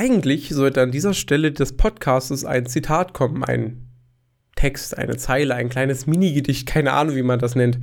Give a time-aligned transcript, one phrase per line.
[0.00, 3.86] eigentlich sollte an dieser Stelle des Podcasts ein Zitat kommen, ein
[4.56, 7.78] Text, eine Zeile, ein kleines Minigedicht, keine Ahnung, wie man das nennt.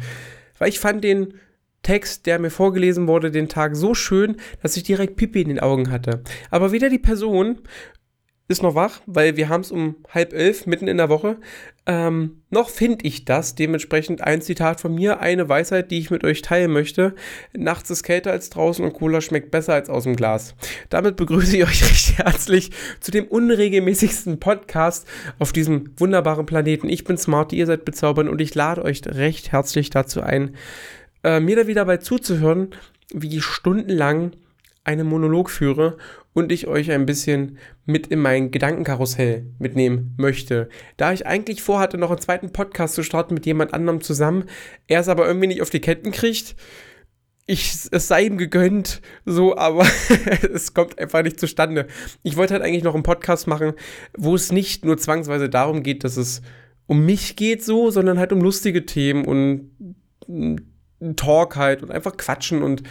[0.58, 1.36] Weil ich fand den
[1.84, 5.60] Text, der mir vorgelesen wurde, den Tag so schön, dass ich direkt Pipi in den
[5.60, 6.24] Augen hatte.
[6.50, 7.60] Aber weder die Person
[8.50, 11.38] ist noch wach, weil wir haben es um halb elf, mitten in der Woche.
[11.86, 13.56] Ähm, noch finde ich das.
[13.56, 17.14] Dementsprechend ein Zitat von mir, eine Weisheit, die ich mit euch teilen möchte.
[17.54, 20.56] Nachts ist kälter als draußen und Cola schmeckt besser als aus dem Glas.
[20.90, 25.08] Damit begrüße ich euch recht herzlich zu dem unregelmäßigsten Podcast
[25.40, 26.88] auf diesem wunderbaren Planeten.
[26.88, 30.56] Ich bin Smarty, ihr seid bezaubernd und ich lade euch recht herzlich dazu ein,
[31.24, 32.70] äh, mir da wieder dabei zuzuhören,
[33.14, 34.32] wie ich stundenlang
[34.84, 35.98] einen Monolog führe
[36.38, 40.70] und ich euch ein bisschen mit in mein Gedankenkarussell mitnehmen möchte.
[40.96, 44.44] Da ich eigentlich vorhatte, noch einen zweiten Podcast zu starten mit jemand anderem zusammen,
[44.86, 46.56] er es aber irgendwie nicht auf die Ketten kriegt,
[47.48, 49.88] ich, es sei ihm gegönnt, so, aber
[50.54, 51.88] es kommt einfach nicht zustande.
[52.22, 53.74] Ich wollte halt eigentlich noch einen Podcast machen,
[54.16, 56.44] wo es nicht nur zwangsweise darum geht, dass es
[56.86, 59.72] um mich geht, so, sondern halt um lustige Themen und
[61.16, 62.84] Talk halt und einfach quatschen und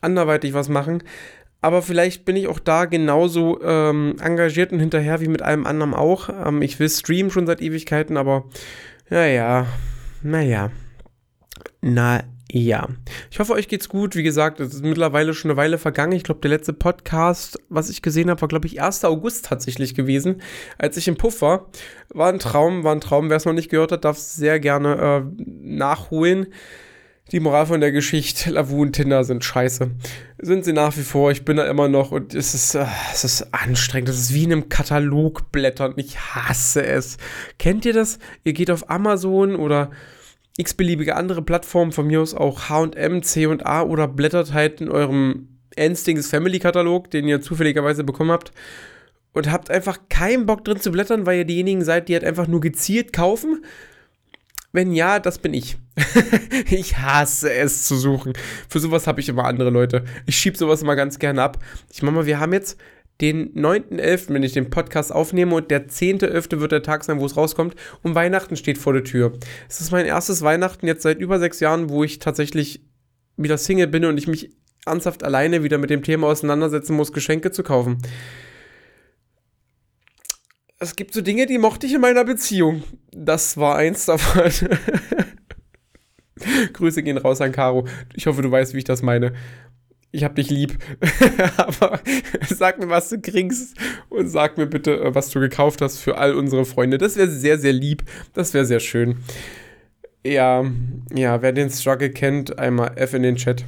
[0.00, 1.02] anderweitig was machen.
[1.60, 5.94] Aber vielleicht bin ich auch da genauso ähm, engagiert und hinterher wie mit allem anderen
[5.94, 6.28] auch.
[6.28, 8.44] Ähm, ich will streamen schon seit Ewigkeiten, aber
[9.10, 9.66] naja,
[10.22, 10.70] naja,
[11.80, 12.88] naja.
[13.30, 14.16] Ich hoffe, euch geht's gut.
[14.16, 16.12] Wie gesagt, es ist mittlerweile schon eine Weile vergangen.
[16.12, 19.04] Ich glaube, der letzte Podcast, was ich gesehen habe, war, glaube ich, 1.
[19.04, 20.40] August tatsächlich gewesen,
[20.78, 21.68] als ich im Puff war.
[22.08, 23.28] War ein Traum, war ein Traum.
[23.28, 26.46] Wer es noch nicht gehört hat, darf es sehr gerne äh, nachholen.
[27.30, 29.90] Die Moral von der Geschichte, Lavu und Tinder sind scheiße.
[30.38, 33.22] Sind sie nach wie vor, ich bin da immer noch und es ist, äh, es
[33.22, 34.08] ist anstrengend.
[34.08, 35.92] Das ist wie in einem Katalog blättern.
[35.96, 37.18] Ich hasse es.
[37.58, 38.18] Kennt ihr das?
[38.44, 39.90] Ihr geht auf Amazon oder
[40.56, 46.28] x-beliebige andere Plattformen, von mir aus auch H&M, C&A oder blättert halt in eurem Endstings
[46.28, 48.52] Family Katalog, den ihr zufälligerweise bekommen habt
[49.34, 52.48] und habt einfach keinen Bock drin zu blättern, weil ihr diejenigen seid, die halt einfach
[52.48, 53.62] nur gezielt kaufen
[54.72, 55.78] wenn ja, das bin ich.
[56.70, 58.32] ich hasse es zu suchen.
[58.68, 60.04] Für sowas habe ich immer andere Leute.
[60.26, 61.58] Ich schiebe sowas immer ganz gerne ab.
[61.92, 62.78] Ich mache mal, wir haben jetzt
[63.20, 66.60] den 9.11., wenn ich den Podcast aufnehme und der 10.11.
[66.60, 69.32] wird der Tag sein, wo es rauskommt und Weihnachten steht vor der Tür.
[69.68, 72.84] Es ist mein erstes Weihnachten jetzt seit über sechs Jahren, wo ich tatsächlich
[73.36, 74.50] wieder Single bin und ich mich
[74.86, 77.98] ernsthaft alleine wieder mit dem Thema auseinandersetzen muss, Geschenke zu kaufen
[80.80, 82.82] es gibt so Dinge, die mochte ich in meiner Beziehung.
[83.10, 84.50] Das war eins davon.
[86.72, 87.86] Grüße gehen raus an Caro.
[88.14, 89.32] Ich hoffe, du weißt, wie ich das meine.
[90.10, 90.78] Ich hab dich lieb.
[91.56, 92.00] Aber
[92.48, 93.76] sag mir, was du kriegst.
[94.08, 96.98] Und sag mir bitte, äh, was du gekauft hast für all unsere Freunde.
[96.98, 98.04] Das wäre sehr, sehr lieb.
[98.32, 99.16] Das wäre sehr schön.
[100.26, 100.64] Ja,
[101.14, 103.64] ja, wer den Struggle kennt, einmal F in den Chat.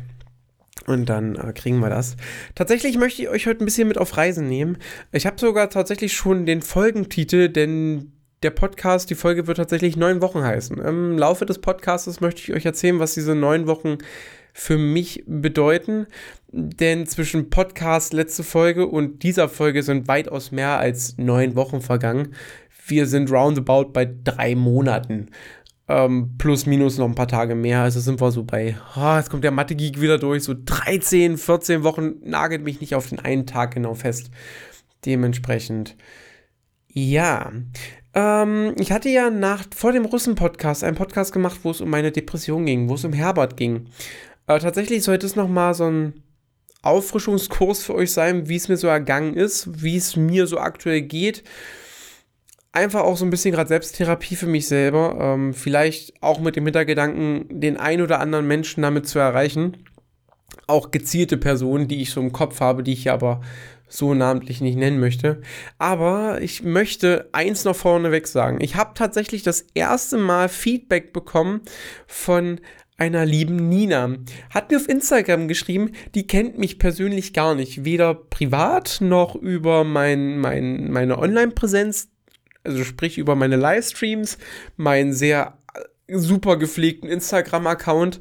[0.86, 2.16] Und dann äh, kriegen wir das.
[2.54, 4.78] Tatsächlich möchte ich euch heute ein bisschen mit auf Reisen nehmen.
[5.12, 8.12] Ich habe sogar tatsächlich schon den Folgentitel, denn
[8.43, 10.78] der Podcast, die Folge wird tatsächlich neun Wochen heißen.
[10.78, 13.99] Im Laufe des Podcasts möchte ich euch erzählen, was diese neun Wochen
[14.55, 16.06] für mich bedeuten.
[16.51, 22.34] Denn zwischen Podcast, letzte Folge und dieser Folge sind weitaus mehr als neun Wochen vergangen.
[22.87, 25.28] Wir sind roundabout bei drei Monaten.
[25.87, 27.83] Ähm, plus, minus noch ein paar Tage mehr.
[27.83, 31.83] Also sind wir so bei, oh, jetzt kommt der Mathe-Geek wieder durch, so 13, 14
[31.83, 34.31] Wochen, nagelt mich nicht auf den einen Tag genau fest.
[35.05, 35.97] Dementsprechend,
[36.89, 37.53] ja.
[38.15, 42.12] Ähm, ich hatte ja nach, vor dem Russen-Podcast einen Podcast gemacht, wo es um meine
[42.12, 43.87] Depression ging, wo es um Herbert ging.
[44.47, 46.22] Äh, tatsächlich sollte es nochmal so ein
[46.82, 51.03] Auffrischungskurs für euch sein, wie es mir so ergangen ist, wie es mir so aktuell
[51.03, 51.44] geht
[52.72, 55.16] einfach auch so ein bisschen gerade Selbsttherapie für mich selber.
[55.21, 59.84] Ähm, vielleicht auch mit dem Hintergedanken, den ein oder anderen Menschen damit zu erreichen.
[60.66, 63.41] Auch gezielte Personen, die ich so im Kopf habe, die ich aber
[63.91, 65.43] so namentlich nicht nennen möchte.
[65.77, 68.59] Aber ich möchte eins noch vorneweg sagen.
[68.62, 71.61] Ich habe tatsächlich das erste Mal Feedback bekommen
[72.06, 72.61] von
[72.97, 74.15] einer lieben Nina.
[74.51, 77.84] Hat mir auf Instagram geschrieben, die kennt mich persönlich gar nicht.
[77.84, 82.09] Weder privat noch über mein, mein, meine Online-Präsenz
[82.65, 84.39] also sprich über meine Livestreams,
[84.77, 88.21] meinen sehr äh, super gepflegten Instagram-Account.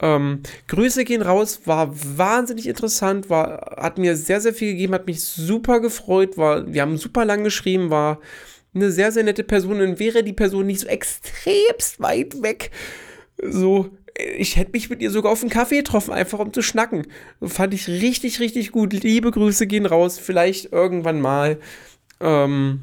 [0.00, 5.06] Ähm, Grüße gehen raus, war wahnsinnig interessant, war, hat mir sehr, sehr viel gegeben, hat
[5.06, 8.20] mich super gefreut, war, wir haben super lang geschrieben, war
[8.74, 12.70] eine sehr, sehr nette Person und wäre die Person nicht so extremst weit weg,
[13.42, 13.90] so,
[14.36, 17.06] ich hätte mich mit ihr sogar auf einen Kaffee getroffen, einfach um zu schnacken.
[17.42, 18.92] Fand ich richtig, richtig gut.
[18.92, 21.58] Liebe Grüße gehen raus, vielleicht irgendwann mal.
[22.20, 22.80] Ähm,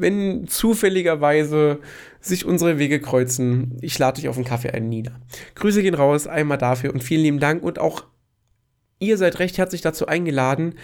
[0.00, 1.80] wenn zufälligerweise
[2.20, 5.20] sich unsere Wege kreuzen, ich lade dich auf einen Kaffee ein, Nina.
[5.54, 8.04] Grüße gehen raus, einmal dafür und vielen lieben Dank und auch
[8.98, 10.74] ihr seid recht herzlich dazu eingeladen,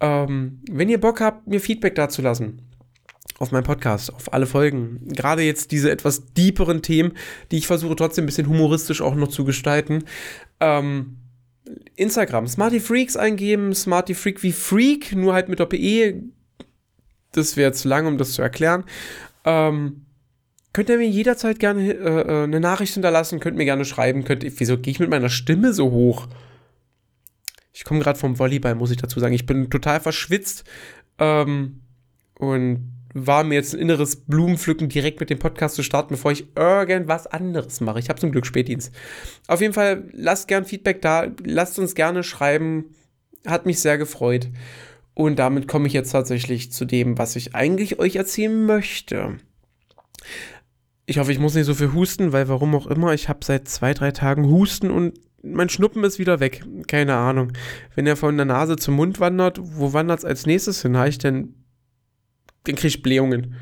[0.00, 2.62] Ähm, wenn ihr Bock habt, mir Feedback dazu lassen
[3.38, 5.08] auf meinem Podcast, auf alle Folgen.
[5.08, 7.12] Gerade jetzt diese etwas deeperen Themen,
[7.50, 10.04] die ich versuche trotzdem ein bisschen humoristisch auch noch zu gestalten.
[10.60, 11.16] Ähm,
[11.96, 16.22] Instagram, Smarty Freaks eingeben, Smarty Freak wie Freak, nur halt mit Doppel-E.
[17.32, 18.84] Das wäre zu lang, um das zu erklären.
[19.44, 20.06] Ähm,
[20.72, 24.44] könnt ihr mir jederzeit gerne äh, äh, eine Nachricht hinterlassen, könnt mir gerne schreiben, könnt,
[24.44, 26.28] wieso gehe ich mit meiner Stimme so hoch?
[27.72, 29.34] Ich komme gerade vom Volleyball, muss ich dazu sagen.
[29.34, 30.64] Ich bin total verschwitzt
[31.18, 31.80] ähm,
[32.34, 36.56] und war mir jetzt ein inneres Blumenpflücken, direkt mit dem Podcast zu starten, bevor ich
[36.56, 37.98] irgendwas anderes mache.
[37.98, 38.94] Ich habe zum Glück Spätdienst.
[39.48, 42.94] Auf jeden Fall, lasst gern Feedback da, lasst uns gerne schreiben.
[43.46, 44.48] Hat mich sehr gefreut.
[45.14, 49.38] Und damit komme ich jetzt tatsächlich zu dem, was ich eigentlich euch erzählen möchte.
[51.06, 53.68] Ich hoffe, ich muss nicht so viel husten, weil warum auch immer, ich habe seit
[53.68, 56.62] zwei, drei Tagen Husten und mein Schnuppen ist wieder weg.
[56.86, 57.52] Keine Ahnung.
[57.94, 60.96] Wenn er von der Nase zum Mund wandert, wo wandert es als nächstes hin?
[60.96, 61.54] Habe ich denn
[62.66, 63.54] den kriege ich Blähungen.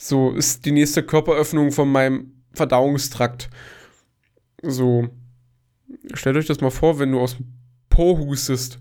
[0.00, 3.50] So ist die nächste Körperöffnung von meinem Verdauungstrakt.
[4.62, 5.08] So,
[6.14, 7.46] stellt euch das mal vor, wenn du aus dem
[7.90, 8.78] Po hustest.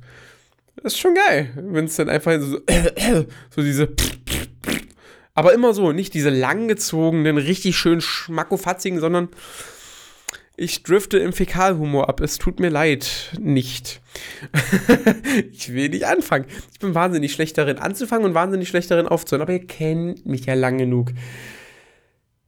[0.84, 2.60] Ist schon geil, wenn es dann einfach so,
[3.50, 3.90] so diese.
[5.34, 9.30] Aber immer so, nicht diese langgezogenen, richtig schön schmackofatzigen, sondern
[10.60, 12.20] ich drifte im Fäkalhumor ab.
[12.20, 14.02] Es tut mir leid, nicht.
[15.52, 16.46] ich will nicht anfangen.
[16.74, 19.44] Ich bin wahnsinnig schlecht darin anzufangen und wahnsinnig schlecht darin aufzuhören.
[19.44, 21.12] Aber ihr kennt mich ja lang genug.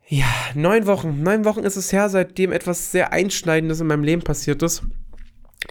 [0.08, 1.22] Ja, neun Wochen.
[1.22, 4.82] Neun Wochen ist es her, seitdem etwas sehr Einschneidendes in meinem Leben passiert ist.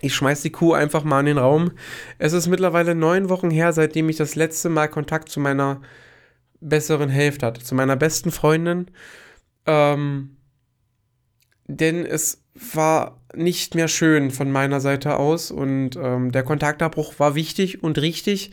[0.00, 1.73] Ich schmeiß die Kuh einfach mal in den Raum.
[2.19, 5.81] Es ist mittlerweile neun Wochen her, seitdem ich das letzte Mal Kontakt zu meiner
[6.61, 8.90] besseren Hälfte hatte, zu meiner besten Freundin.
[9.67, 10.37] Ähm,
[11.67, 17.34] denn es war nicht mehr schön von meiner Seite aus und ähm, der Kontaktabbruch war
[17.34, 18.50] wichtig und richtig.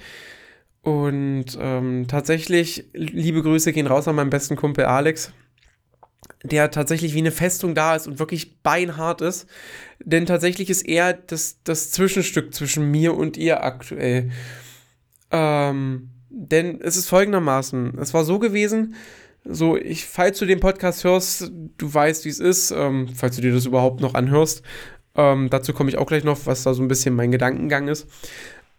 [0.82, 5.34] Und ähm, tatsächlich, liebe Grüße gehen raus an meinen besten Kumpel Alex,
[6.46, 9.48] der tatsächlich wie eine Festung da ist und wirklich beinhart ist.
[10.04, 14.32] Denn tatsächlich ist er das, das Zwischenstück zwischen mir und ihr aktuell.
[15.32, 18.96] Ähm, denn es ist folgendermaßen: Es war so gewesen,
[19.44, 23.42] so, ich, falls du den Podcast hörst, du weißt, wie es ist, ähm, falls du
[23.42, 24.64] dir das überhaupt noch anhörst.
[25.16, 28.08] Ähm, dazu komme ich auch gleich noch, was da so ein bisschen mein Gedankengang ist.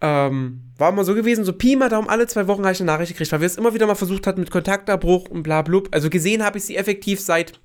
[0.00, 2.92] Ähm, war immer so gewesen, so Pi mal Daumen, alle zwei Wochen habe ich eine
[2.92, 5.88] Nachricht gekriegt, weil wir es immer wieder mal versucht hatten mit Kontaktabbruch und bla blub.
[5.92, 7.58] Also gesehen habe ich sie effektiv seit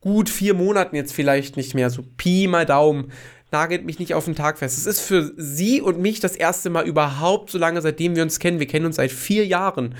[0.00, 1.90] gut vier Monaten jetzt vielleicht nicht mehr.
[1.90, 3.10] So Pi mal Daumen.
[3.50, 4.78] Nagelt mich nicht auf den Tag fest.
[4.78, 8.38] Es ist für sie und mich das erste Mal überhaupt so lange, seitdem wir uns
[8.38, 8.60] kennen.
[8.60, 9.94] Wir kennen uns seit vier Jahren.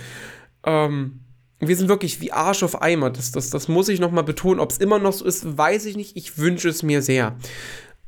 [0.64, 1.20] Ähm,
[1.58, 3.10] wir sind wirklich wie Arsch auf Eimer.
[3.10, 4.60] Das, das, das muss ich nochmal betonen.
[4.60, 6.16] Ob es immer noch so ist, weiß ich nicht.
[6.16, 7.36] Ich wünsche es mir sehr.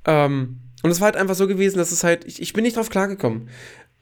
[0.04, 2.76] Ähm, und es war halt einfach so gewesen, dass es halt, ich, ich bin nicht
[2.76, 3.48] drauf klargekommen.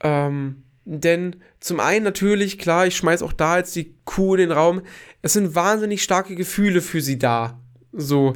[0.01, 4.51] Ähm, denn zum einen natürlich, klar, ich schmeiß auch da jetzt die Kuh in den
[4.51, 4.81] Raum.
[5.21, 7.59] Es sind wahnsinnig starke Gefühle für sie da.
[7.91, 8.33] So,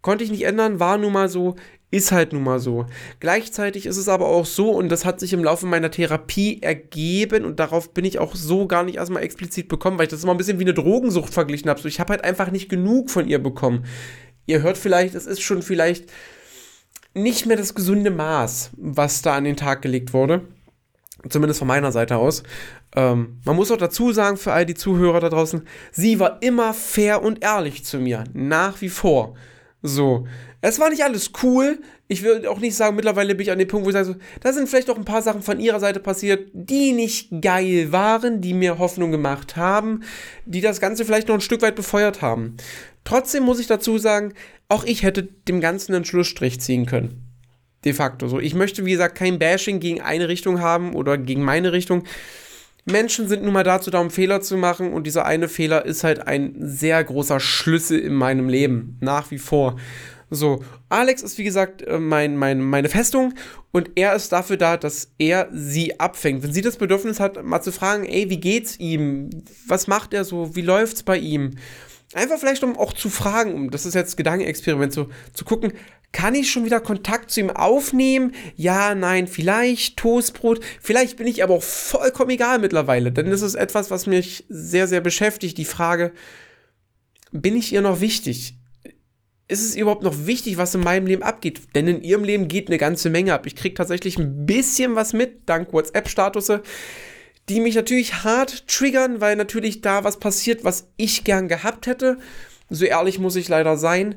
[0.00, 1.54] konnte ich nicht ändern, war nun mal so.
[1.92, 2.86] Ist halt nun mal so.
[3.20, 7.44] Gleichzeitig ist es aber auch so, und das hat sich im Laufe meiner Therapie ergeben,
[7.44, 10.32] und darauf bin ich auch so gar nicht erstmal explizit bekommen, weil ich das immer
[10.32, 11.80] ein bisschen wie eine Drogensucht verglichen habe.
[11.80, 13.84] So, ich habe halt einfach nicht genug von ihr bekommen.
[14.46, 16.10] Ihr hört vielleicht, es ist schon vielleicht
[17.14, 20.42] nicht mehr das gesunde Maß, was da an den Tag gelegt wurde.
[21.28, 22.42] Zumindest von meiner Seite aus.
[22.96, 26.74] Ähm, man muss auch dazu sagen, für all die Zuhörer da draußen, sie war immer
[26.74, 28.24] fair und ehrlich zu mir.
[28.32, 29.34] Nach wie vor.
[29.82, 30.26] So.
[30.60, 31.80] Es war nicht alles cool.
[32.06, 34.14] Ich will auch nicht sagen, mittlerweile bin ich an dem Punkt, wo ich sage, so,
[34.40, 38.40] da sind vielleicht auch ein paar Sachen von ihrer Seite passiert, die nicht geil waren,
[38.40, 40.02] die mir Hoffnung gemacht haben,
[40.44, 42.56] die das Ganze vielleicht noch ein Stück weit befeuert haben.
[43.04, 44.34] Trotzdem muss ich dazu sagen,
[44.68, 47.28] auch ich hätte dem Ganzen einen Schlussstrich ziehen können.
[47.84, 48.38] De facto so.
[48.38, 52.04] Ich möchte, wie gesagt, kein Bashing gegen eine Richtung haben oder gegen meine Richtung.
[52.84, 56.04] Menschen sind nun mal dazu da, um Fehler zu machen und dieser eine Fehler ist
[56.04, 59.76] halt ein sehr großer Schlüssel in meinem Leben, nach wie vor.
[60.30, 63.34] So, Alex ist wie gesagt äh, mein, mein, meine Festung
[63.70, 66.42] und er ist dafür da, dass er sie abfängt.
[66.42, 69.28] Wenn sie das Bedürfnis hat, mal zu fragen, ey, wie geht's ihm?
[69.68, 70.56] Was macht er so?
[70.56, 71.56] Wie läuft's bei ihm?
[72.14, 75.72] Einfach vielleicht, um auch zu fragen, um, das ist jetzt Gedankenexperiment, so zu gucken,
[76.12, 78.34] kann ich schon wieder Kontakt zu ihm aufnehmen?
[78.54, 80.60] Ja, nein, vielleicht Toastbrot.
[80.80, 84.86] Vielleicht bin ich aber auch vollkommen egal mittlerweile, denn das ist etwas, was mich sehr,
[84.86, 85.56] sehr beschäftigt.
[85.56, 86.12] Die Frage,
[87.32, 88.56] bin ich ihr noch wichtig?
[89.48, 91.62] Ist es überhaupt noch wichtig, was in meinem Leben abgeht?
[91.74, 93.46] Denn in ihrem Leben geht eine ganze Menge ab.
[93.46, 96.62] Ich kriege tatsächlich ein bisschen was mit, dank WhatsApp-Statusse,
[97.48, 102.18] die mich natürlich hart triggern, weil natürlich da was passiert, was ich gern gehabt hätte.
[102.70, 104.16] So ehrlich muss ich leider sein.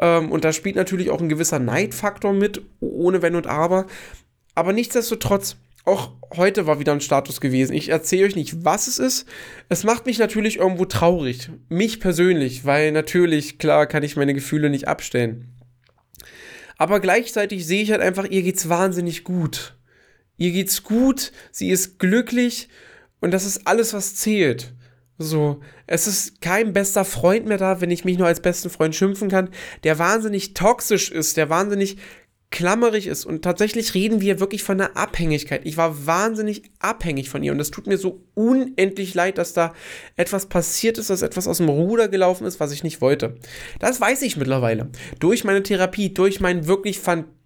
[0.00, 3.86] Ähm, und da spielt natürlich auch ein gewisser Neidfaktor mit, ohne Wenn und Aber.
[4.54, 7.72] Aber nichtsdestotrotz, auch heute war wieder ein Status gewesen.
[7.72, 9.26] Ich erzähle euch nicht, was es ist.
[9.68, 11.50] Es macht mich natürlich irgendwo traurig.
[11.68, 15.54] Mich persönlich, weil natürlich, klar, kann ich meine Gefühle nicht abstellen.
[16.76, 19.76] Aber gleichzeitig sehe ich halt einfach, ihr geht's wahnsinnig gut.
[20.36, 22.68] Ihr geht's gut, sie ist glücklich
[23.20, 24.74] und das ist alles, was zählt.
[25.18, 28.94] So, es ist kein bester Freund mehr da, wenn ich mich nur als besten Freund
[28.94, 29.48] schimpfen kann,
[29.82, 31.96] der wahnsinnig toxisch ist, der wahnsinnig
[32.50, 33.24] klammerig ist.
[33.24, 35.62] Und tatsächlich reden wir wirklich von einer Abhängigkeit.
[35.64, 39.74] Ich war wahnsinnig abhängig von ihr und es tut mir so unendlich leid, dass da
[40.16, 43.36] etwas passiert ist, dass etwas aus dem Ruder gelaufen ist, was ich nicht wollte.
[43.78, 44.90] Das weiß ich mittlerweile.
[45.18, 47.00] Durch meine Therapie, durch meinen wirklich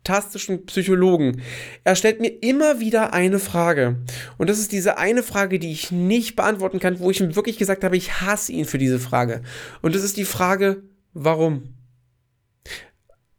[0.04, 1.42] fantastischen Psychologen.
[1.84, 3.96] Er stellt mir immer wieder eine Frage.
[4.38, 7.58] Und das ist diese eine Frage, die ich nicht beantworten kann, wo ich ihm wirklich
[7.58, 9.42] gesagt habe, ich hasse ihn für diese Frage.
[9.82, 11.74] Und das ist die Frage, warum?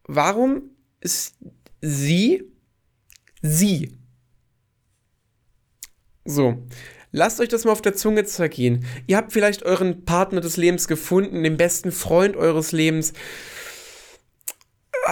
[0.04, 1.36] Warum ist
[1.82, 2.44] sie
[3.42, 3.98] sie.
[6.24, 6.64] So,
[7.12, 8.86] lasst euch das mal auf der Zunge zergehen.
[9.08, 13.14] Ihr habt vielleicht euren Partner des Lebens gefunden, den besten Freund eures Lebens.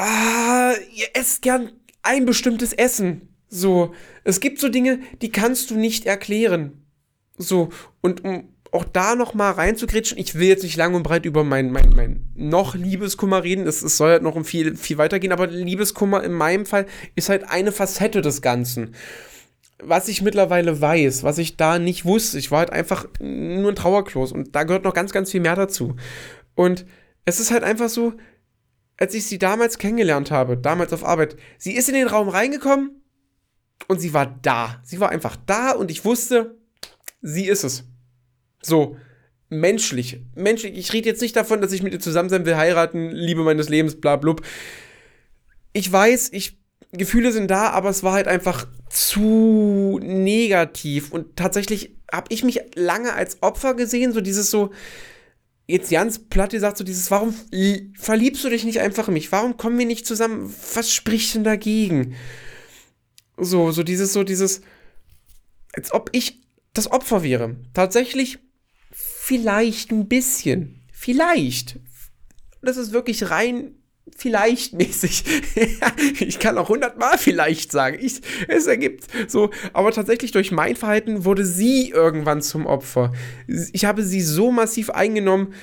[0.02, 3.34] Ah, ihr esst gern ein bestimmtes Essen.
[3.50, 6.86] So, es gibt so Dinge, die kannst du nicht erklären.
[7.38, 7.68] So,
[8.00, 11.44] und um auch da noch mal reinzugrätschen, ich will jetzt nicht lang und breit über
[11.44, 15.34] mein, mein, mein noch Liebeskummer reden, es, es soll halt noch um viel, viel weitergehen,
[15.34, 18.96] aber Liebeskummer in meinem Fall ist halt eine Facette des Ganzen.
[19.84, 23.76] Was ich mittlerweile weiß, was ich da nicht wusste, ich war halt einfach nur ein
[23.76, 25.98] Trauerklos und da gehört noch ganz, ganz viel mehr dazu.
[26.56, 26.86] Und
[27.26, 28.14] es ist halt einfach so,
[29.00, 33.02] als ich sie damals kennengelernt habe, damals auf Arbeit, sie ist in den Raum reingekommen
[33.88, 34.82] und sie war da.
[34.84, 36.58] Sie war einfach da und ich wusste,
[37.22, 37.86] sie ist es.
[38.62, 38.98] So,
[39.48, 40.22] menschlich.
[40.36, 40.78] Menschlich.
[40.78, 43.70] Ich rede jetzt nicht davon, dass ich mit ihr zusammen sein will, heiraten, Liebe meines
[43.70, 44.42] Lebens, bla blub.
[45.72, 46.60] Ich weiß, ich,
[46.92, 51.14] Gefühle sind da, aber es war halt einfach zu negativ.
[51.14, 54.72] Und tatsächlich habe ich mich lange als Opfer gesehen, so dieses so,
[55.70, 57.34] jetzt ganz platt gesagt, so dieses, warum
[57.98, 59.32] verliebst du dich nicht einfach in mich?
[59.32, 60.54] Warum kommen wir nicht zusammen?
[60.74, 62.16] Was spricht denn dagegen?
[63.38, 64.62] So, so dieses, so dieses,
[65.74, 66.42] als ob ich
[66.74, 67.56] das Opfer wäre.
[67.74, 68.40] Tatsächlich
[69.30, 70.82] Vielleicht ein bisschen.
[70.92, 71.80] Vielleicht.
[72.64, 73.76] Das ist wirklich rein
[74.18, 75.24] vielleicht mäßig.
[76.20, 77.98] ich kann auch hundertmal vielleicht sagen.
[78.00, 79.50] Ich, es ergibt so.
[79.74, 83.14] Aber tatsächlich durch mein Verhalten wurde sie irgendwann zum Opfer.
[83.74, 85.54] Ich habe sie so massiv eingenommen,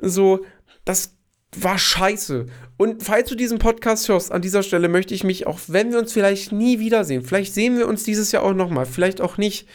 [0.00, 0.44] so,
[0.84, 1.16] das
[1.56, 2.46] war scheiße.
[2.76, 5.98] Und falls du diesen Podcast hörst, an dieser Stelle möchte ich mich, auch wenn wir
[5.98, 9.68] uns vielleicht nie wiedersehen, vielleicht sehen wir uns dieses Jahr auch nochmal, vielleicht auch nicht,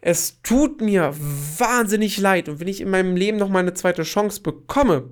[0.00, 1.14] es tut mir
[1.58, 5.10] wahnsinnig leid und wenn ich in meinem Leben noch mal eine zweite Chance bekomme,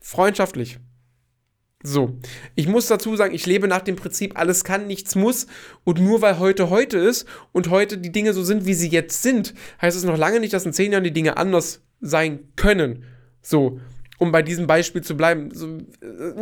[0.00, 0.78] freundschaftlich.
[1.82, 2.18] So,
[2.56, 5.46] ich muss dazu sagen, ich lebe nach dem Prinzip, alles kann, nichts muss.
[5.84, 9.22] Und nur weil heute heute ist und heute die Dinge so sind, wie sie jetzt
[9.22, 13.04] sind, heißt es noch lange nicht, dass in zehn Jahren die Dinge anders sein können.
[13.42, 13.80] So,
[14.18, 15.78] um bei diesem Beispiel zu bleiben, so,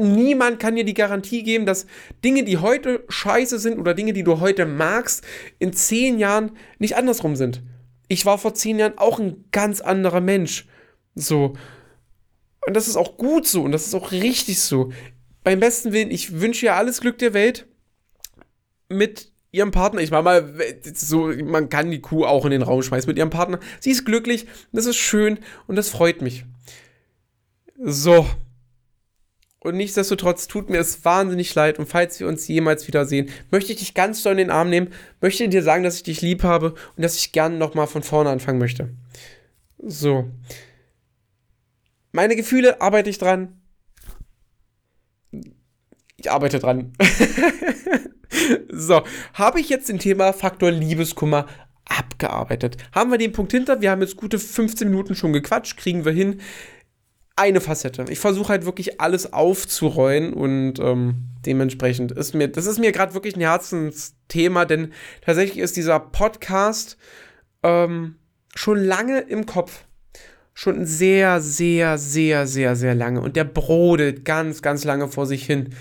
[0.00, 1.86] niemand kann dir die Garantie geben, dass
[2.24, 5.22] Dinge, die heute scheiße sind oder Dinge, die du heute magst,
[5.58, 7.62] in zehn Jahren nicht andersrum sind.
[8.08, 10.66] Ich war vor zehn Jahren auch ein ganz anderer Mensch.
[11.14, 11.52] So.
[12.66, 14.90] Und das ist auch gut so und das ist auch richtig so.
[15.46, 17.68] Beim besten Willen, ich wünsche ihr alles Glück der Welt
[18.88, 20.00] mit ihrem Partner.
[20.00, 20.54] Ich meine mal,
[20.92, 23.60] so, man kann die Kuh auch in den Raum schmeißen mit ihrem Partner.
[23.78, 25.38] Sie ist glücklich, das ist schön
[25.68, 26.44] und das freut mich.
[27.78, 28.26] So.
[29.60, 31.78] Und nichtsdestotrotz tut mir es wahnsinnig leid.
[31.78, 34.92] Und falls wir uns jemals wiedersehen, möchte ich dich ganz doll in den Arm nehmen,
[35.20, 38.30] möchte dir sagen, dass ich dich lieb habe und dass ich gerne nochmal von vorne
[38.30, 38.88] anfangen möchte.
[39.78, 40.28] So.
[42.10, 43.60] Meine Gefühle arbeite ich dran.
[46.26, 46.92] Ich arbeite dran.
[48.72, 49.02] so,
[49.34, 51.46] habe ich jetzt den Thema Faktor Liebeskummer
[51.84, 52.78] abgearbeitet.
[52.92, 53.80] Haben wir den Punkt hinter?
[53.80, 56.40] Wir haben jetzt gute 15 Minuten schon gequatscht, kriegen wir hin
[57.36, 58.06] eine Facette.
[58.08, 63.14] Ich versuche halt wirklich alles aufzuräuen und ähm, dementsprechend ist mir, das ist mir gerade
[63.14, 64.92] wirklich ein Herzensthema, denn
[65.24, 66.96] tatsächlich ist dieser Podcast
[67.62, 68.16] ähm,
[68.56, 69.84] schon lange im Kopf.
[70.54, 73.20] Schon sehr, sehr, sehr, sehr, sehr lange.
[73.20, 75.74] Und der brodelt ganz, ganz lange vor sich hin.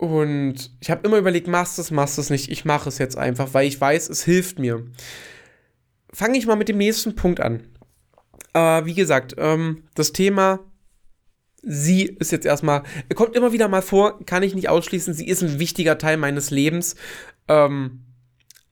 [0.00, 2.50] Und ich habe immer überlegt, machst du es, machst du es nicht.
[2.50, 4.86] Ich mache es jetzt einfach, weil ich weiß, es hilft mir.
[6.10, 7.64] Fange ich mal mit dem nächsten Punkt an.
[8.54, 10.60] Äh, wie gesagt, ähm, das Thema
[11.62, 15.42] sie ist jetzt erstmal, kommt immer wieder mal vor, kann ich nicht ausschließen, sie ist
[15.42, 16.96] ein wichtiger Teil meines Lebens.
[17.48, 18.00] Ähm,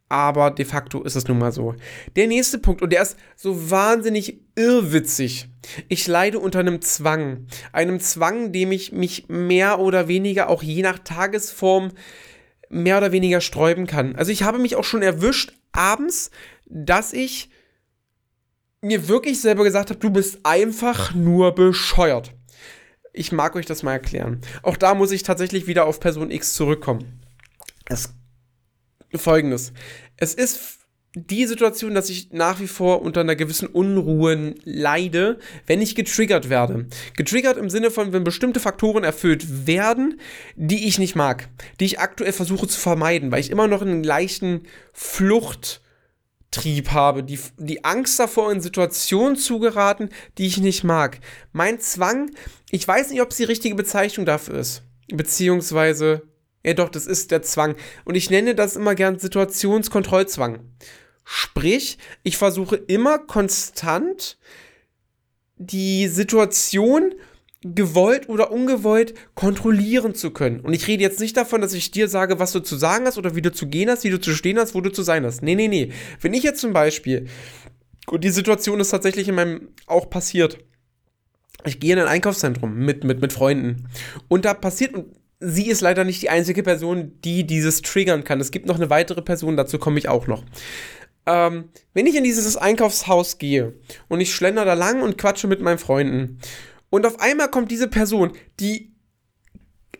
[0.09, 1.75] aber de facto ist es nun mal so.
[2.17, 5.49] Der nächste Punkt, und der ist so wahnsinnig irrwitzig.
[5.89, 7.47] Ich leide unter einem Zwang.
[7.73, 11.93] Einem Zwang, dem ich mich mehr oder weniger auch je nach Tagesform
[12.71, 14.17] mehr oder weniger sträuben kann.
[14.17, 16.31] Also ich habe mich auch schon erwischt abends,
[16.67, 17.51] dass ich
[18.81, 22.33] mir wirklich selber gesagt habe, du bist einfach nur bescheuert.
[23.13, 24.41] Ich mag euch das mal erklären.
[24.63, 27.21] Auch da muss ich tatsächlich wieder auf Person X zurückkommen.
[27.87, 28.15] Es
[29.17, 29.73] folgendes.
[30.17, 30.79] Es ist
[31.15, 36.49] die Situation, dass ich nach wie vor unter einer gewissen Unruhe leide, wenn ich getriggert
[36.51, 36.87] werde.
[37.17, 40.21] Getriggert im Sinne von, wenn bestimmte Faktoren erfüllt werden,
[40.57, 41.49] die ich nicht mag,
[41.81, 44.63] die ich aktuell versuche zu vermeiden, weil ich immer noch einen leichten
[44.93, 51.21] Fluchttrieb habe, die, die Angst davor, in Situationen zu geraten, die ich nicht mag.
[51.53, 52.31] Mein Zwang,
[52.71, 54.83] ich weiß nicht, ob es die richtige Bezeichnung dafür ist.
[55.11, 56.28] Beziehungsweise,
[56.65, 57.77] ja doch, das ist der Zwang.
[58.05, 60.61] Und ich nenne das immer gern Situationskontrollzwang.
[61.25, 64.39] Sprich, ich versuche immer konstant
[65.57, 67.15] die Situation
[67.63, 70.61] gewollt oder ungewollt kontrollieren zu können.
[70.61, 73.19] Und ich rede jetzt nicht davon, dass ich dir sage, was du zu sagen hast
[73.19, 75.25] oder wie du zu gehen hast, wie du zu stehen hast, wo du zu sein
[75.25, 75.43] hast.
[75.43, 75.93] Nee, nee, nee.
[76.21, 77.27] Wenn ich jetzt zum Beispiel,
[78.07, 80.59] und die Situation ist tatsächlich in meinem auch passiert,
[81.65, 83.89] ich gehe in ein Einkaufszentrum mit, mit, mit Freunden
[84.29, 88.41] und da passiert, und sie ist leider nicht die einzige Person, die dieses triggern kann.
[88.41, 90.45] Es gibt noch eine weitere Person, dazu komme ich auch noch
[91.29, 93.75] ähm, wenn ich in dieses Einkaufshaus gehe
[94.09, 96.39] und ich schlender da lang und quatsche mit meinen Freunden
[96.91, 98.93] und auf einmal kommt diese Person, die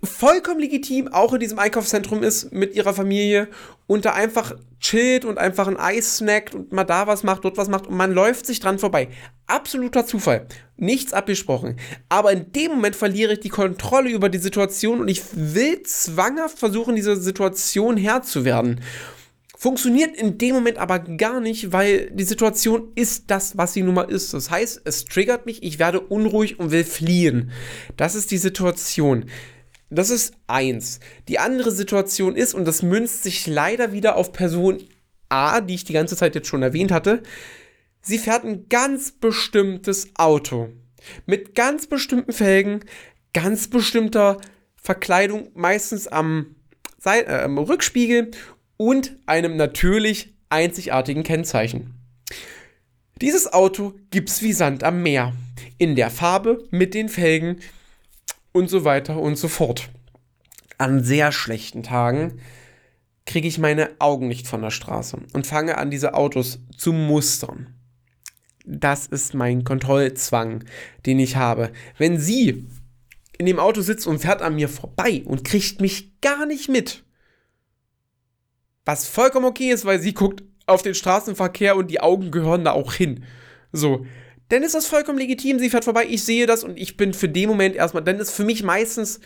[0.03, 3.49] vollkommen legitim auch in diesem Einkaufszentrum ist mit ihrer Familie
[3.87, 7.57] und da einfach chillt und einfach ein Eis snackt und mal da was macht, dort
[7.57, 9.09] was macht und man läuft sich dran vorbei.
[9.47, 10.47] Absoluter Zufall.
[10.77, 11.77] Nichts abgesprochen.
[12.09, 16.59] Aber in dem Moment verliere ich die Kontrolle über die Situation und ich will zwanghaft
[16.59, 18.81] versuchen, dieser Situation Herr zu werden.
[19.61, 23.95] Funktioniert in dem Moment aber gar nicht, weil die Situation ist das, was sie nun
[23.95, 24.33] mal ist.
[24.33, 27.51] Das heißt, es triggert mich, ich werde unruhig und will fliehen.
[27.97, 29.25] Das ist die Situation.
[29.91, 31.01] Das ist eins.
[31.29, 34.83] Die andere Situation ist, und das münzt sich leider wieder auf Person
[35.29, 37.23] A, die ich die ganze Zeit jetzt schon erwähnt hatte,
[38.01, 40.69] sie fährt ein ganz bestimmtes Auto.
[41.27, 42.81] Mit ganz bestimmten Felgen,
[43.33, 44.39] ganz bestimmter
[44.77, 46.57] Verkleidung, meistens am,
[46.99, 48.31] Seite, äh, am Rückspiegel
[48.77, 51.95] und einem natürlich einzigartigen Kennzeichen.
[53.21, 55.33] Dieses Auto gibt's wie Sand am Meer.
[55.77, 57.59] In der Farbe, mit den Felgen
[58.59, 59.89] und so weiter und so fort.
[60.79, 62.41] An sehr schlechten Tagen
[63.25, 67.75] kriege ich meine Augen nicht von der Straße und fange an, diese Autos zu mustern.
[68.65, 70.65] Das ist mein Kontrollzwang,
[71.07, 71.71] den ich habe.
[71.97, 72.67] Wenn sie
[73.39, 77.05] in dem Auto sitzt und fährt an mir vorbei und kriegt mich gar nicht mit,
[78.85, 82.73] was vollkommen okay ist, weil sie guckt auf den Straßenverkehr und die Augen gehören da
[82.73, 83.25] auch hin.
[83.73, 84.05] So.
[84.49, 87.29] Dann ist das vollkommen legitim, sie fährt vorbei, ich sehe das und ich bin für
[87.29, 89.21] den Moment erstmal, dann ist für mich meistens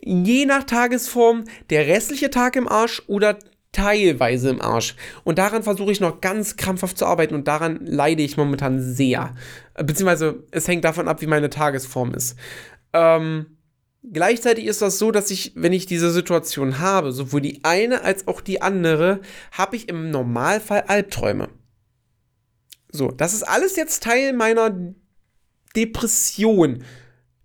[0.00, 3.38] je nach Tagesform der restliche Tag im Arsch oder
[3.72, 4.96] teilweise im Arsch.
[5.22, 9.34] Und daran versuche ich noch ganz krampfhaft zu arbeiten und daran leide ich momentan sehr.
[9.74, 12.36] Beziehungsweise es hängt davon ab, wie meine Tagesform ist.
[12.92, 13.46] Ähm,
[14.02, 18.26] Gleichzeitig ist das so, dass ich, wenn ich diese Situation habe, sowohl die eine als
[18.28, 19.20] auch die andere,
[19.52, 21.48] habe ich im Normalfall Albträume.
[22.92, 24.76] So, das ist alles jetzt Teil meiner
[25.76, 26.84] Depression.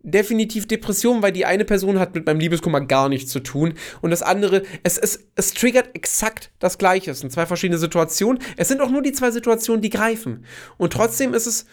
[0.01, 4.11] Definitiv Depression, weil die eine Person hat mit meinem Liebeskummer gar nichts zu tun und
[4.11, 7.09] das andere, es, es, es triggert exakt das Gleiche.
[7.09, 8.39] Es sind zwei verschiedene Situationen.
[8.55, 10.45] Es sind auch nur die zwei Situationen, die greifen.
[10.77, 11.65] Und trotzdem ist es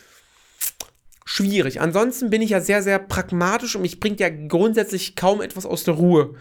[1.26, 1.82] schwierig.
[1.82, 5.84] Ansonsten bin ich ja sehr, sehr pragmatisch und mich bringt ja grundsätzlich kaum etwas aus
[5.84, 6.34] der Ruhe.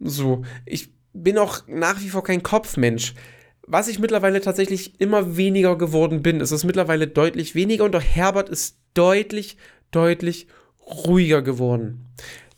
[0.00, 3.14] So, ich bin auch nach wie vor kein Kopfmensch.
[3.70, 8.02] Was ich mittlerweile tatsächlich immer weniger geworden bin, ist es mittlerweile deutlich weniger und auch
[8.02, 9.58] Herbert ist deutlich,
[9.90, 10.46] deutlich
[10.80, 12.06] ruhiger geworden.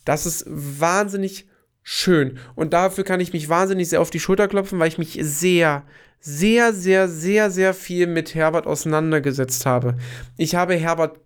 [0.05, 1.49] Das ist wahnsinnig
[1.83, 5.18] schön und dafür kann ich mich wahnsinnig sehr auf die Schulter klopfen, weil ich mich
[5.20, 5.85] sehr,
[6.20, 9.96] sehr, sehr, sehr, sehr viel mit Herbert auseinandergesetzt habe.
[10.37, 11.18] Ich habe Herbert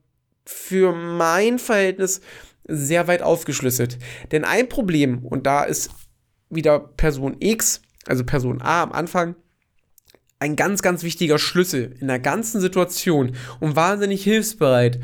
[0.47, 2.23] für mein Verhältnis
[2.66, 3.99] sehr weit aufgeschlüsselt.
[4.33, 5.90] Denn ein Problem, und da ist
[6.49, 9.37] wieder Person X, also Person A am Anfang,
[10.44, 15.00] ein ganz, ganz wichtiger Schlüssel in der ganzen Situation und wahnsinnig hilfsbereit.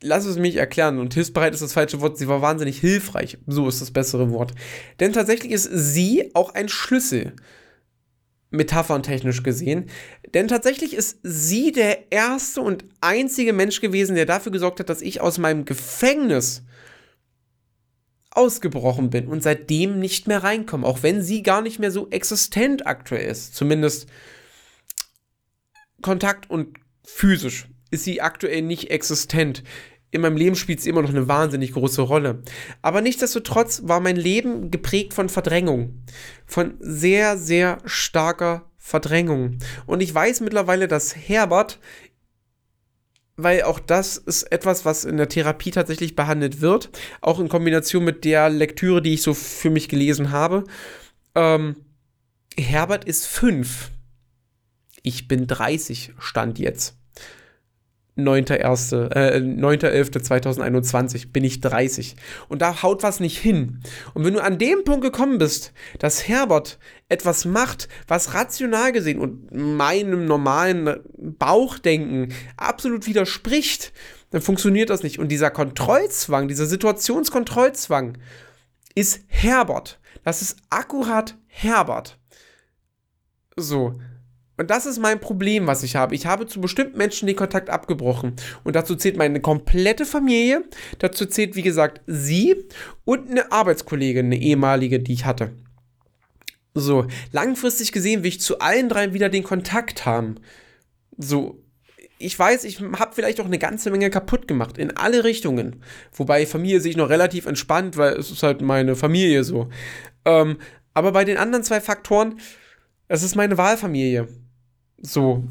[0.00, 0.98] Lass es mich erklären.
[0.98, 2.18] Und hilfsbereit ist das falsche Wort.
[2.18, 3.38] Sie war wahnsinnig hilfreich.
[3.46, 4.52] So ist das bessere Wort.
[5.00, 7.34] Denn tatsächlich ist sie auch ein Schlüssel
[8.50, 9.86] metapherntechnisch gesehen.
[10.34, 15.02] Denn tatsächlich ist sie der erste und einzige Mensch gewesen, der dafür gesorgt hat, dass
[15.02, 16.62] ich aus meinem Gefängnis
[18.34, 22.86] ausgebrochen bin und seitdem nicht mehr reinkomme, auch wenn sie gar nicht mehr so existent
[22.86, 23.54] aktuell ist.
[23.54, 24.08] Zumindest
[26.00, 29.62] Kontakt und physisch ist sie aktuell nicht existent.
[30.10, 32.42] in meinem Leben spielt sie immer noch eine wahnsinnig große Rolle.
[32.82, 36.04] Aber nichtsdestotrotz war mein Leben geprägt von Verdrängung.
[36.44, 39.58] Von sehr, sehr starker Verdrängung.
[39.86, 41.78] Und ich weiß mittlerweile, dass Herbert,
[43.36, 46.90] weil auch das ist etwas, was in der Therapie tatsächlich behandelt wird,
[47.20, 50.64] auch in Kombination mit der Lektüre, die ich so für mich gelesen habe.
[51.34, 51.76] Ähm,
[52.56, 53.90] Herbert ist fünf.
[55.02, 56.96] Ich bin 30, stand jetzt.
[58.18, 62.16] 9.11.2021 äh, 9.11.2021 bin ich 30.
[62.48, 63.80] Und da haut was nicht hin.
[64.12, 69.18] Und wenn du an dem Punkt gekommen bist, dass Herbert etwas macht, was rational gesehen
[69.18, 73.92] und meinem normalen Bauchdenken absolut widerspricht,
[74.30, 75.18] dann funktioniert das nicht.
[75.18, 78.18] Und dieser Kontrollzwang, dieser Situationskontrollzwang
[78.94, 80.00] ist Herbert.
[80.22, 82.18] Das ist akkurat Herbert.
[83.56, 83.94] So.
[84.62, 86.14] Und das ist mein Problem, was ich habe.
[86.14, 88.36] Ich habe zu bestimmten Menschen den Kontakt abgebrochen.
[88.62, 90.62] Und dazu zählt meine komplette Familie.
[91.00, 92.54] Dazu zählt, wie gesagt, sie
[93.04, 95.50] und eine Arbeitskollegin, eine ehemalige, die ich hatte.
[96.74, 100.36] So, langfristig gesehen will ich zu allen drei wieder den Kontakt haben.
[101.18, 101.60] So,
[102.18, 105.82] ich weiß, ich habe vielleicht auch eine ganze Menge kaputt gemacht, in alle Richtungen.
[106.12, 109.70] Wobei Familie sich noch relativ entspannt, weil es ist halt meine Familie so.
[110.24, 110.58] Ähm,
[110.94, 112.38] aber bei den anderen zwei Faktoren,
[113.08, 114.28] es ist meine Wahlfamilie.
[115.02, 115.44] So.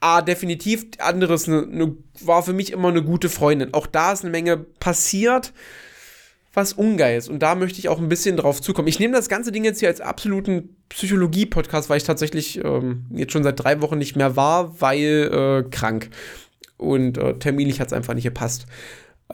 [0.00, 0.86] A, definitiv.
[0.98, 3.74] Anderes ne, ne, war für mich immer eine gute Freundin.
[3.74, 5.52] Auch da ist eine Menge passiert,
[6.54, 7.28] was ungeil ist.
[7.28, 8.88] Und da möchte ich auch ein bisschen drauf zukommen.
[8.88, 13.32] Ich nehme das ganze Ding jetzt hier als absoluten Psychologie-Podcast, weil ich tatsächlich ähm, jetzt
[13.32, 16.10] schon seit drei Wochen nicht mehr war, weil äh, krank.
[16.76, 18.66] Und äh, terminlich hat es einfach nicht gepasst.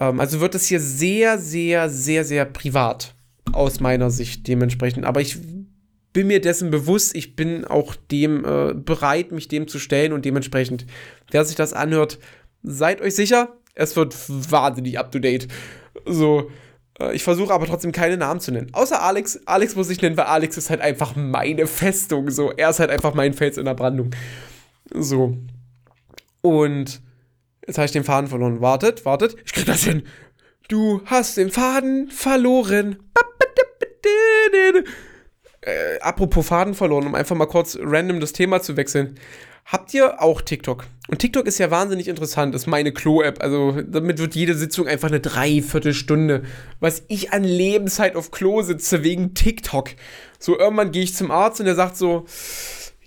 [0.00, 3.14] Ähm, also wird es hier sehr, sehr, sehr, sehr privat
[3.52, 5.04] aus meiner Sicht dementsprechend.
[5.04, 5.38] Aber ich
[6.14, 10.24] bin mir dessen bewusst, ich bin auch dem äh, bereit, mich dem zu stellen und
[10.24, 10.86] dementsprechend,
[11.30, 12.18] wer sich das anhört,
[12.62, 15.48] seid euch sicher, es wird wahnsinnig up to date.
[16.06, 16.50] So,
[17.00, 18.70] äh, ich versuche aber trotzdem keine Namen zu nennen.
[18.72, 19.40] Außer Alex.
[19.44, 22.30] Alex muss ich nennen, weil Alex ist halt einfach meine Festung.
[22.30, 24.10] So, er ist halt einfach mein Fels in der Brandung.
[24.92, 25.36] So.
[26.42, 27.02] Und
[27.66, 28.60] jetzt habe ich den Faden verloren.
[28.60, 29.34] Wartet, wartet.
[29.44, 30.04] Ich krieg das hin.
[30.68, 32.98] Du hast den Faden verloren
[35.64, 39.18] äh, apropos Faden verloren, um einfach mal kurz random das Thema zu wechseln.
[39.64, 40.84] Habt ihr auch TikTok?
[41.08, 43.42] Und TikTok ist ja wahnsinnig interessant, ist meine Klo-App.
[43.42, 46.42] Also damit wird jede Sitzung einfach eine Dreiviertelstunde.
[46.80, 49.90] Was ich an Lebenszeit auf Klo sitze wegen TikTok.
[50.38, 52.26] So irgendwann gehe ich zum Arzt und er sagt so,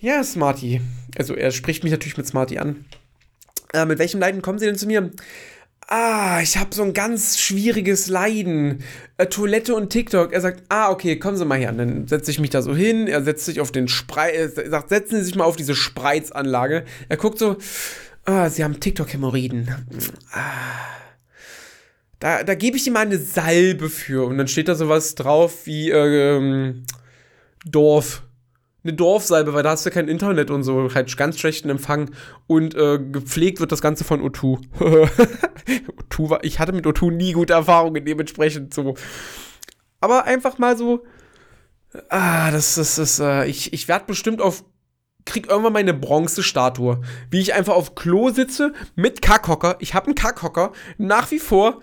[0.00, 0.80] ja, Smarty.
[1.16, 2.84] Also er spricht mich natürlich mit Smarty an.
[3.72, 5.10] Äh, mit welchem Leiden kommen Sie denn zu mir?
[5.88, 8.84] Ah, ich habe so ein ganz schwieriges Leiden.
[9.16, 10.32] Äh, Toilette und TikTok.
[10.32, 11.70] Er sagt, ah, okay, kommen Sie mal her.
[11.70, 13.08] Und dann setze ich mich da so hin.
[13.08, 16.84] Er setzt sich auf den Spreiz, er sagt, setzen Sie sich mal auf diese Spreizanlage.
[17.08, 17.56] Er guckt so,
[18.24, 19.68] ah, Sie haben TikTok-Hämorrhoiden.
[20.32, 20.40] Ah.
[22.20, 24.26] Da, da gebe ich ihm mal eine Salbe für.
[24.26, 26.84] Und dann steht da sowas drauf wie ähm,
[27.64, 28.22] Dorf
[28.88, 32.10] eine Dorfsalbe, weil da hast du kein Internet und so, halt ganz schlechten Empfang
[32.46, 34.58] und äh, gepflegt wird das Ganze von O2.
[36.10, 38.94] O2 war, ich hatte mit O2 nie gute Erfahrungen, dementsprechend so.
[40.00, 41.04] Aber einfach mal so,
[42.08, 44.64] ah, das, das, das, äh, ich, ich werde bestimmt auf,
[45.24, 49.76] krieg irgendwann meine Bronzestatue, wie ich einfach auf Klo sitze mit Kackhocker.
[49.80, 51.82] Ich habe einen Kackhocker, nach wie vor.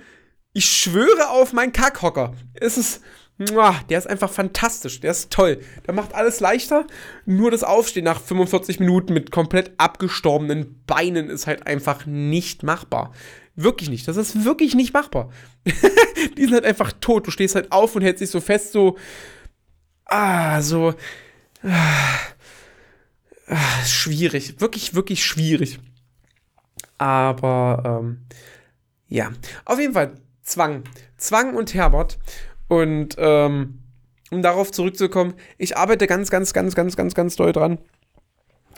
[0.53, 2.33] Ich schwöre auf meinen Kackhocker.
[2.53, 3.01] Es ist,
[3.37, 5.01] der ist einfach fantastisch.
[5.01, 5.59] Der ist toll.
[5.85, 6.87] Der macht alles leichter.
[7.25, 13.11] Nur das Aufstehen nach 45 Minuten mit komplett abgestorbenen Beinen ist halt einfach nicht machbar.
[13.55, 14.07] Wirklich nicht.
[14.07, 15.29] Das ist wirklich nicht machbar.
[16.37, 17.27] die sind halt einfach tot.
[17.27, 18.97] Du stehst halt auf und hältst dich so fest, so.
[20.05, 20.93] Ah, so.
[21.63, 22.19] Ah,
[23.47, 24.61] ah, schwierig.
[24.61, 25.79] Wirklich, wirklich schwierig.
[26.97, 28.25] Aber, ähm,
[29.07, 29.31] ja.
[29.65, 30.83] Auf jeden Fall, Zwang.
[31.17, 32.17] Zwang und Herbert.
[32.67, 33.79] Und ähm,
[34.31, 37.77] um darauf zurückzukommen, ich arbeite ganz, ganz, ganz, ganz, ganz, ganz doll dran.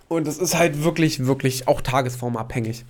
[0.08, 2.86] Und es ist halt wirklich, wirklich auch tagesformabhängig.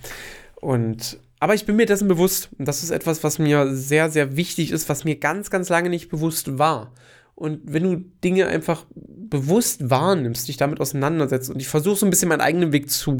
[0.60, 4.36] Und aber ich bin mir dessen bewusst, und das ist etwas, was mir sehr, sehr
[4.36, 6.92] wichtig ist, was mir ganz, ganz lange nicht bewusst war.
[7.36, 12.10] Und wenn du Dinge einfach bewusst wahrnimmst, dich damit auseinandersetzt, und ich versuche so ein
[12.10, 13.18] bisschen meinen eigenen Weg zu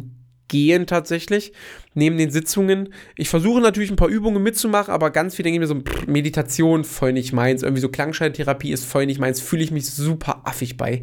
[0.48, 1.52] gehen tatsächlich,
[1.94, 2.92] neben den Sitzungen.
[3.16, 6.06] Ich versuche natürlich ein paar Übungen mitzumachen, aber ganz viel denke ich mir so, pff,
[6.06, 10.42] Meditation voll nicht meins, irgendwie so Klangscheintherapie ist voll nicht meins, fühle ich mich super
[10.44, 11.02] affig bei.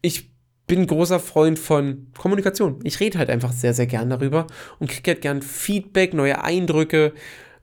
[0.00, 0.30] Ich
[0.66, 2.80] bin großer Freund von Kommunikation.
[2.84, 4.46] Ich rede halt einfach sehr, sehr gern darüber
[4.78, 7.12] und kriege halt gern Feedback, neue Eindrücke.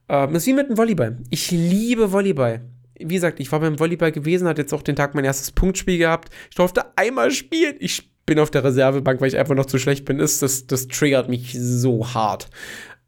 [0.07, 1.17] Ähm, das ist wie mit dem Volleyball.
[1.29, 2.61] Ich liebe Volleyball
[2.99, 5.97] wie gesagt, ich war beim Volleyball gewesen, hatte jetzt auch den Tag mein erstes Punktspiel
[5.97, 6.29] gehabt.
[6.49, 7.75] Ich durfte einmal spielen.
[7.79, 10.87] Ich bin auf der Reservebank, weil ich einfach noch zu schlecht bin, ist, das, das
[10.87, 12.47] triggert mich so hart.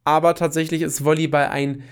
[0.04, 1.84] Aber tatsächlich ist Volleyball ein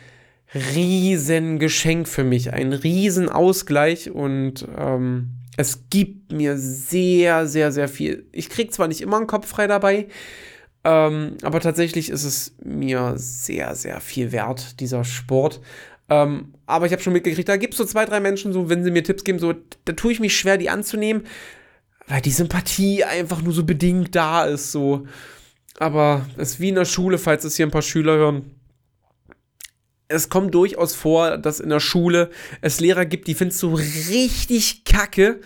[0.76, 7.88] riesen Geschenk für mich, ein riesen Ausgleich und ähm, es gibt mir sehr, sehr, sehr
[7.88, 8.26] viel.
[8.32, 10.08] Ich kriege zwar nicht immer einen Kopf frei dabei,
[10.84, 15.62] ähm, aber tatsächlich ist es mir sehr, sehr viel wert, dieser Sport.
[16.10, 18.84] Ähm, aber ich habe schon mitgekriegt, da gibt es so zwei, drei Menschen, so, wenn
[18.84, 19.54] sie mir Tipps geben, so,
[19.86, 21.28] da tue ich mich schwer, die anzunehmen,
[22.10, 25.08] weil die Sympathie einfach nur so bedingt da ist, so.
[25.78, 28.60] Aber es ist wie in der Schule, falls es hier ein paar Schüler hören
[30.10, 34.84] es kommt durchaus vor, dass in der Schule es Lehrer gibt, die findest du richtig
[34.84, 35.40] kacke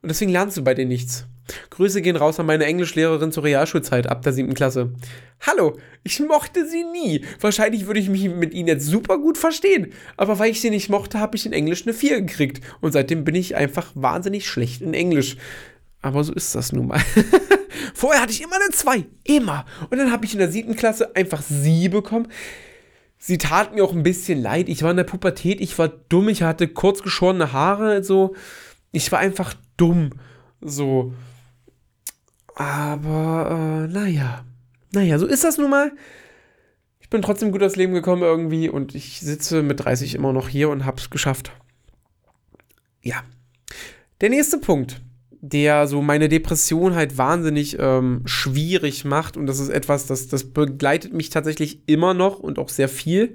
[0.00, 1.26] und deswegen lernst du bei denen nichts.
[1.70, 4.94] Grüße gehen raus an meine Englischlehrerin zur Realschulzeit ab der siebten Klasse.
[5.40, 7.22] Hallo, ich mochte sie nie.
[7.40, 9.92] Wahrscheinlich würde ich mich mit ihnen jetzt super gut verstehen.
[10.16, 12.64] Aber weil ich sie nicht mochte, habe ich in Englisch eine 4 gekriegt.
[12.80, 15.36] Und seitdem bin ich einfach wahnsinnig schlecht in Englisch.
[16.04, 17.00] Aber so ist das nun mal.
[17.94, 19.06] Vorher hatte ich immer eine 2.
[19.24, 19.64] Immer.
[19.90, 22.28] Und dann habe ich in der siebten Klasse einfach sie bekommen
[23.24, 24.68] sie tat mir auch ein bisschen leid.
[24.68, 28.34] Ich war in der Pubertät, ich war dumm, ich hatte kurz geschorene Haare, so.
[28.92, 30.10] Ich war einfach dumm,
[30.60, 31.14] so.
[32.54, 34.44] Aber, äh, naja.
[34.92, 35.92] Naja, so ist das nun mal.
[37.00, 40.48] Ich bin trotzdem gut aus Leben gekommen irgendwie und ich sitze mit 30 immer noch
[40.48, 41.50] hier und hab's geschafft.
[43.02, 43.24] Ja.
[44.20, 45.00] Der nächste Punkt
[45.46, 49.36] der so meine Depression halt wahnsinnig ähm, schwierig macht.
[49.36, 53.34] Und das ist etwas, das, das begleitet mich tatsächlich immer noch und auch sehr viel.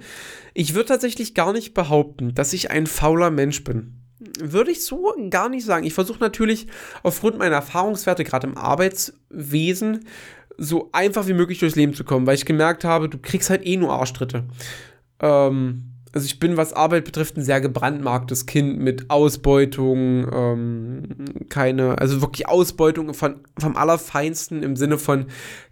[0.56, 3.94] Ich würde tatsächlich gar nicht behaupten, dass ich ein fauler Mensch bin.
[4.40, 5.86] Würde ich so gar nicht sagen.
[5.86, 6.66] Ich versuche natürlich
[7.04, 10.06] aufgrund meiner Erfahrungswerte, gerade im Arbeitswesen,
[10.58, 13.66] so einfach wie möglich durchs Leben zu kommen, weil ich gemerkt habe, du kriegst halt
[13.66, 14.46] eh nur Arschtritte.
[15.22, 21.04] Ähm, also ich bin, was Arbeit betrifft, ein sehr gebrandmarktes Kind mit Ausbeutung, ähm,
[21.50, 25.26] keine, also wirklich Ausbeutung von, vom Allerfeinsten im Sinne von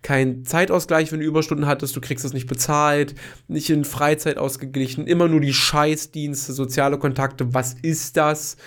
[0.04, 3.15] kein Zeitausgleich, wenn du Überstunden hattest, du kriegst das nicht bezahlt,
[3.47, 8.58] nicht in Freizeit ausgeglichen, immer nur die Scheißdienste, soziale Kontakte, was ist das?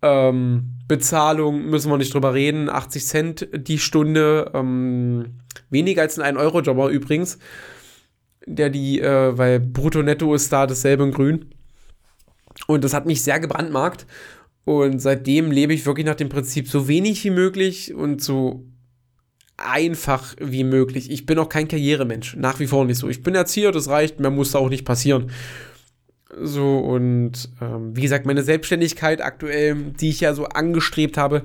[0.00, 6.36] Ähm, Bezahlung, müssen wir nicht drüber reden, 80 Cent die Stunde, ähm, weniger als ein
[6.36, 7.38] 1-Euro-Jobber übrigens
[8.48, 11.46] der die, äh, weil Brutto Netto ist da dasselbe in Grün.
[12.66, 14.06] Und das hat mich sehr gebrandmarkt.
[14.64, 18.66] Und seitdem lebe ich wirklich nach dem Prinzip so wenig wie möglich und so
[19.56, 21.10] einfach wie möglich.
[21.10, 23.08] Ich bin auch kein Karrieremensch, nach wie vor nicht so.
[23.08, 25.30] Ich bin Erzieher, das reicht, mehr muss da auch nicht passieren.
[26.40, 31.42] So, und ähm, wie gesagt, meine Selbstständigkeit aktuell, die ich ja so angestrebt habe,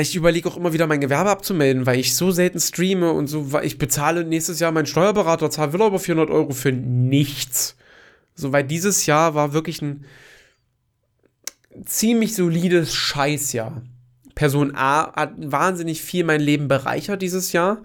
[0.00, 3.52] ich überlege auch immer wieder mein Gewerbe abzumelden, weil ich so selten streame und so,
[3.52, 7.76] weil ich bezahle nächstes Jahr meinen Steuerberater, zahle will aber 400 Euro für nichts.
[8.34, 10.04] So, weil dieses Jahr war wirklich ein
[11.84, 13.82] ziemlich solides Scheißjahr.
[14.34, 17.82] Person A hat wahnsinnig viel mein Leben bereichert dieses Jahr.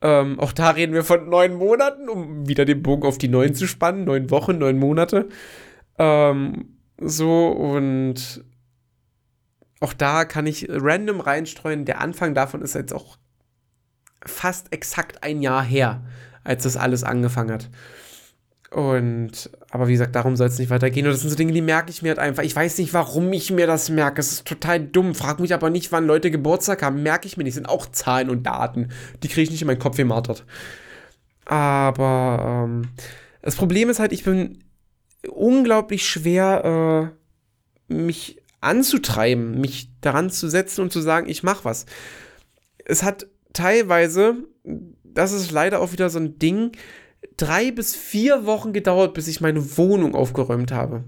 [0.00, 3.54] Ähm, auch da reden wir von neun Monaten, um wieder den Bogen auf die neun
[3.54, 4.04] zu spannen.
[4.04, 5.28] Neun Wochen, neun Monate.
[5.98, 8.42] Ähm, so und
[9.82, 11.84] auch da kann ich random reinstreuen.
[11.84, 13.18] Der Anfang davon ist jetzt auch
[14.24, 16.02] fast exakt ein Jahr her,
[16.44, 17.68] als das alles angefangen hat.
[18.70, 21.04] Und, aber wie gesagt, darum soll es nicht weitergehen.
[21.04, 22.44] Und das sind so Dinge, die merke ich mir halt einfach.
[22.44, 24.20] Ich weiß nicht, warum ich mir das merke.
[24.20, 25.16] Es ist total dumm.
[25.16, 27.02] Frag mich aber nicht, wann Leute Geburtstag haben.
[27.02, 27.56] Merke ich mir nicht.
[27.56, 28.90] Das sind auch Zahlen und Daten.
[29.22, 30.46] Die kriege ich nicht in meinen Kopf gemartert.
[31.44, 32.88] Aber ähm,
[33.42, 34.62] das Problem ist halt, ich bin
[35.28, 37.12] unglaublich schwer,
[37.90, 41.86] äh, mich anzutreiben, mich daran zu setzen und zu sagen, ich mache was.
[42.84, 44.36] Es hat teilweise,
[45.04, 46.72] das ist leider auch wieder so ein Ding,
[47.36, 51.04] drei bis vier Wochen gedauert, bis ich meine Wohnung aufgeräumt habe.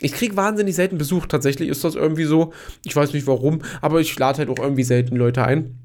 [0.00, 2.52] Ich kriege wahnsinnig selten Besuch, tatsächlich ist das irgendwie so.
[2.84, 5.78] Ich weiß nicht warum, aber ich lade halt auch irgendwie selten Leute ein.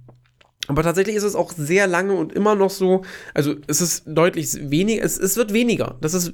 [0.67, 4.69] Aber tatsächlich ist es auch sehr lange und immer noch so, also es ist deutlich
[4.69, 5.97] weniger, es, es wird weniger.
[6.01, 6.33] Das ist,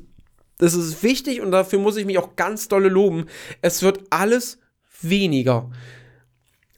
[0.58, 3.26] das ist wichtig und dafür muss ich mich auch ganz dolle loben.
[3.62, 4.58] Es wird alles
[5.10, 5.70] weniger.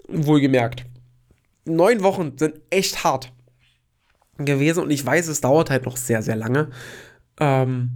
[0.08, 0.86] Wohlgemerkt.
[1.66, 3.34] Neun Wochen sind echt hart
[4.38, 6.70] gewesen und ich weiß, es dauert halt noch sehr, sehr lange.
[7.40, 7.92] Ähm,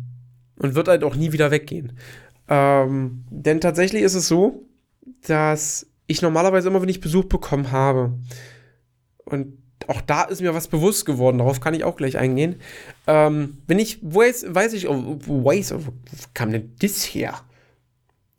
[0.58, 1.98] und wird halt auch nie wieder weggehen.
[2.48, 4.68] Ähm, denn tatsächlich ist es so,
[5.26, 8.14] dass ich normalerweise immer, wenn ich Besuch bekommen habe,
[9.26, 12.58] und auch da ist mir was bewusst geworden, darauf kann ich auch gleich eingehen.
[13.08, 15.94] Ähm, wenn ich weiß, weiß ich, oh, weiß, wo
[16.34, 17.42] kam denn das her?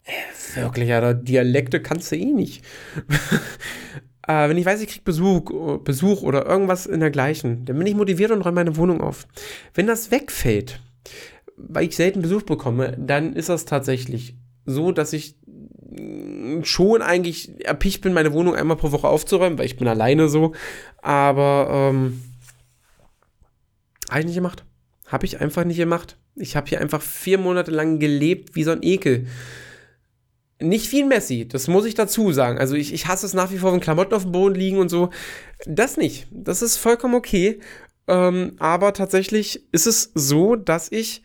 [0.04, 2.64] Äh, wirklich, Alter, Dialekte kannst du eh nicht.
[4.28, 7.94] äh, wenn ich weiß, ich krieg Besuch, Besuch oder irgendwas in dergleichen, dann bin ich
[7.94, 9.26] motiviert und räume meine Wohnung auf.
[9.74, 10.80] Wenn das wegfällt,
[11.56, 15.36] weil ich selten Besuch bekomme, dann ist das tatsächlich so, dass ich
[16.62, 20.52] schon eigentlich erpicht bin, meine Wohnung einmal pro Woche aufzuräumen, weil ich bin alleine so.
[21.02, 22.22] Aber ähm,
[24.08, 24.64] habe ich nicht gemacht.
[25.06, 26.16] Habe ich einfach nicht gemacht.
[26.34, 29.26] Ich habe hier einfach vier Monate lang gelebt wie so ein Ekel.
[30.62, 32.58] Nicht wie ein Messi, das muss ich dazu sagen.
[32.58, 34.88] Also ich, ich hasse es nach wie vor, wenn Klamotten auf dem Boden liegen und
[34.88, 35.10] so.
[35.66, 36.26] Das nicht.
[36.30, 37.60] Das ist vollkommen okay.
[38.08, 41.22] Ähm, aber tatsächlich ist es so, dass ich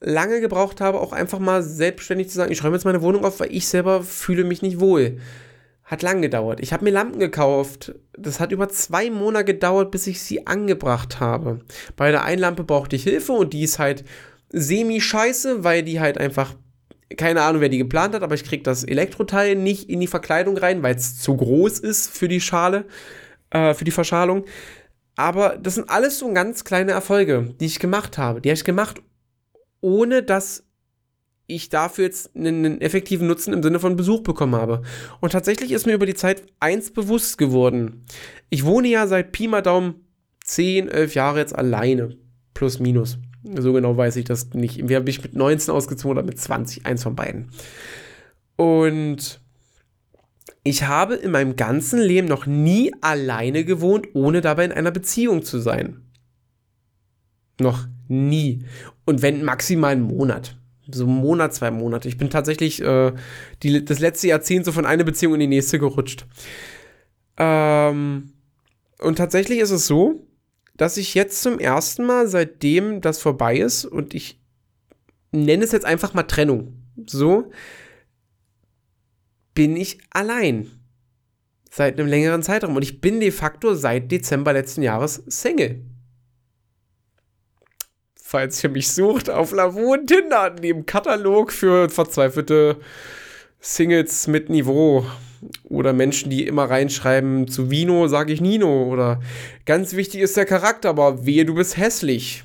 [0.00, 3.40] lange gebraucht habe, auch einfach mal selbstständig zu sagen, ich räume jetzt meine Wohnung auf,
[3.40, 5.18] weil ich selber fühle mich nicht wohl.
[5.84, 6.60] Hat lang gedauert.
[6.60, 7.94] Ich habe mir Lampen gekauft.
[8.18, 11.60] Das hat über zwei Monate gedauert, bis ich sie angebracht habe.
[11.96, 14.04] Bei der einen Lampe brauchte ich Hilfe und die ist halt
[14.50, 16.54] semi-scheiße, weil die halt einfach,
[17.16, 20.56] keine Ahnung, wer die geplant hat, aber ich kriege das Elektroteil nicht in die Verkleidung
[20.56, 22.84] rein, weil es zu groß ist für die Schale,
[23.50, 24.44] äh, für die Verschalung.
[25.14, 28.40] Aber das sind alles so ganz kleine Erfolge, die ich gemacht habe.
[28.40, 29.02] Die habe ich gemacht,
[29.80, 30.64] ohne dass
[31.46, 34.82] ich dafür jetzt einen, effektiven Nutzen im Sinne von Besuch bekommen habe.
[35.20, 38.04] Und tatsächlich ist mir über die Zeit eins bewusst geworden.
[38.50, 40.06] Ich wohne ja seit Pi mal Daumen
[40.44, 42.16] 10, 11 Jahre jetzt alleine.
[42.52, 43.18] Plus, minus.
[43.54, 44.78] So genau weiß ich das nicht.
[44.78, 46.84] Entweder bin ich mit 19 ausgezogen oder mit 20.
[46.86, 47.50] Eins von beiden.
[48.56, 49.40] Und
[50.64, 55.42] ich habe in meinem ganzen Leben noch nie alleine gewohnt, ohne dabei in einer Beziehung
[55.42, 56.02] zu sein.
[57.60, 58.64] Noch nie.
[59.04, 60.56] Und wenn maximal einen Monat.
[60.90, 62.08] So einen Monat, zwei Monate.
[62.08, 63.12] Ich bin tatsächlich äh,
[63.62, 66.26] die, das letzte Jahrzehnt so von einer Beziehung in die nächste gerutscht.
[67.36, 68.32] Ähm,
[68.98, 70.26] und tatsächlich ist es so,
[70.76, 74.40] dass ich jetzt zum ersten Mal, seitdem das vorbei ist, und ich
[75.32, 76.74] nenne es jetzt einfach mal Trennung,
[77.06, 77.50] so,
[79.54, 80.70] bin ich allein.
[81.70, 82.76] Seit einem längeren Zeitraum.
[82.76, 85.84] Und ich bin de facto seit Dezember letzten Jahres Single
[88.26, 92.76] falls ihr mich sucht, auf Lavu und Tinder, neben Katalog für verzweifelte
[93.60, 95.06] Singles mit Niveau.
[95.64, 98.84] Oder Menschen, die immer reinschreiben, zu Vino sage ich Nino.
[98.84, 99.20] Oder
[99.64, 102.44] ganz wichtig ist der Charakter, aber wehe, du bist hässlich.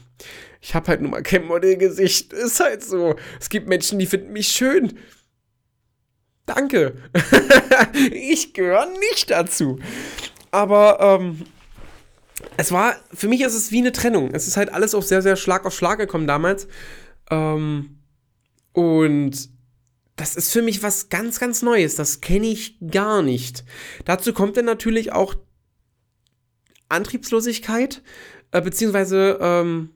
[0.61, 2.33] Ich habe halt nur mal kein Modellgesicht.
[2.33, 3.15] Ist halt so.
[3.39, 4.97] Es gibt Menschen, die finden mich schön.
[6.45, 6.95] Danke.
[8.11, 9.79] ich gehöre nicht dazu.
[10.51, 11.45] Aber ähm,
[12.57, 14.31] es war, für mich ist es wie eine Trennung.
[14.33, 16.67] Es ist halt alles auch sehr, sehr Schlag auf Schlag gekommen damals.
[17.29, 17.97] Ähm,
[18.73, 19.49] und
[20.21, 21.95] das ist für mich was ganz, ganz Neues.
[21.95, 23.65] Das kenne ich gar nicht.
[24.05, 25.33] Dazu kommt dann natürlich auch
[26.89, 28.03] Antriebslosigkeit,
[28.51, 29.89] äh, beziehungsweise, ähm,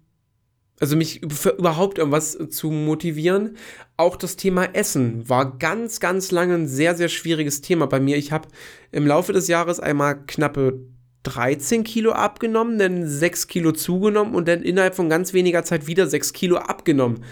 [0.80, 3.56] also mich überhaupt irgendwas zu motivieren.
[3.98, 8.18] Auch das Thema Essen war ganz, ganz lange ein sehr, sehr schwieriges Thema bei mir.
[8.18, 8.48] Ich habe
[8.92, 10.80] im Laufe des Jahres einmal knappe
[11.22, 16.08] 13 Kilo abgenommen, dann 6 Kilo zugenommen und dann innerhalb von ganz weniger Zeit wieder
[16.08, 17.24] 6 Kilo abgenommen.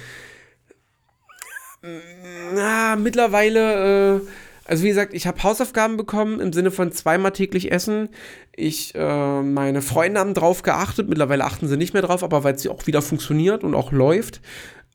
[2.54, 4.22] Na, mittlerweile, äh,
[4.64, 8.10] also wie gesagt, ich habe Hausaufgaben bekommen im Sinne von zweimal täglich essen.
[8.56, 12.58] Ich, äh, meine Freunde haben drauf geachtet, mittlerweile achten sie nicht mehr drauf, aber weil
[12.58, 14.42] sie auch wieder funktioniert und auch läuft.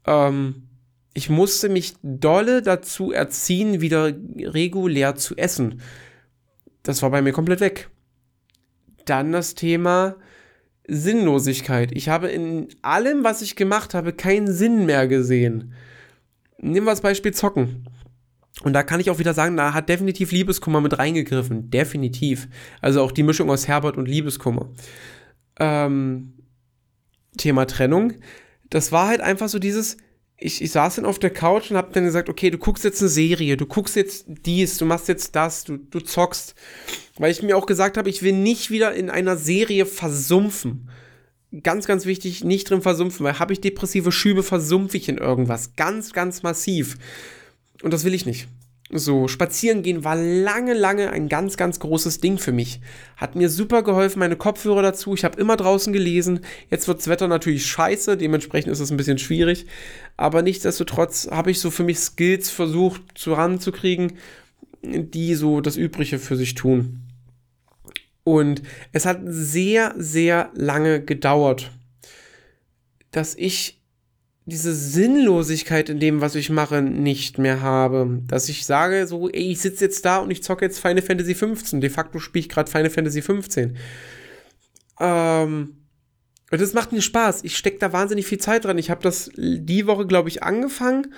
[0.06, 0.68] Ähm,
[1.12, 5.82] ich musste mich dolle dazu erziehen, wieder regulär zu essen.
[6.82, 7.90] Das war bei mir komplett weg.
[9.04, 10.16] Dann das Thema
[10.86, 11.92] Sinnlosigkeit.
[11.92, 15.74] Ich habe in allem, was ich gemacht habe, keinen Sinn mehr gesehen.
[16.60, 17.86] Nehmen wir das Beispiel Zocken.
[18.62, 21.70] Und da kann ich auch wieder sagen, da hat definitiv Liebeskummer mit reingegriffen.
[21.70, 22.48] Definitiv.
[22.80, 24.70] Also auch die Mischung aus Herbert und Liebeskummer.
[25.60, 26.34] Ähm,
[27.36, 28.14] Thema Trennung.
[28.70, 29.96] Das war halt einfach so dieses,
[30.36, 33.00] ich, ich saß dann auf der Couch und hab dann gesagt, okay, du guckst jetzt
[33.00, 36.54] eine Serie, du guckst jetzt dies, du machst jetzt das, du, du zockst.
[37.18, 40.88] Weil ich mir auch gesagt habe, ich will nicht wieder in einer Serie versumpfen.
[41.62, 45.74] Ganz, ganz wichtig, nicht drin versumpfen, weil habe ich depressive Schübe, versumpfe ich in irgendwas.
[45.76, 46.98] Ganz, ganz massiv.
[47.82, 48.48] Und das will ich nicht.
[48.90, 52.80] So, spazieren gehen war lange, lange ein ganz, ganz großes Ding für mich.
[53.18, 55.12] Hat mir super geholfen, meine Kopfhörer dazu.
[55.14, 56.40] Ich habe immer draußen gelesen.
[56.70, 59.66] Jetzt wird das Wetter natürlich scheiße, dementsprechend ist es ein bisschen schwierig.
[60.16, 64.14] Aber nichtsdestotrotz habe ich so für mich Skills versucht zu ranzukriegen,
[64.82, 67.07] die so das Übrige für sich tun.
[68.28, 68.60] Und
[68.92, 71.70] es hat sehr, sehr lange gedauert,
[73.10, 73.80] dass ich
[74.44, 78.20] diese Sinnlosigkeit in dem, was ich mache, nicht mehr habe.
[78.26, 81.34] Dass ich sage, so, ey, ich sitze jetzt da und ich zocke jetzt Final Fantasy
[81.34, 81.80] 15.
[81.80, 83.78] De facto spiele ich gerade Final Fantasy 15.
[85.00, 85.78] Ähm,
[86.50, 87.44] und das macht mir Spaß.
[87.44, 88.76] Ich stecke da wahnsinnig viel Zeit dran.
[88.76, 91.14] Ich habe das die Woche, glaube ich, angefangen,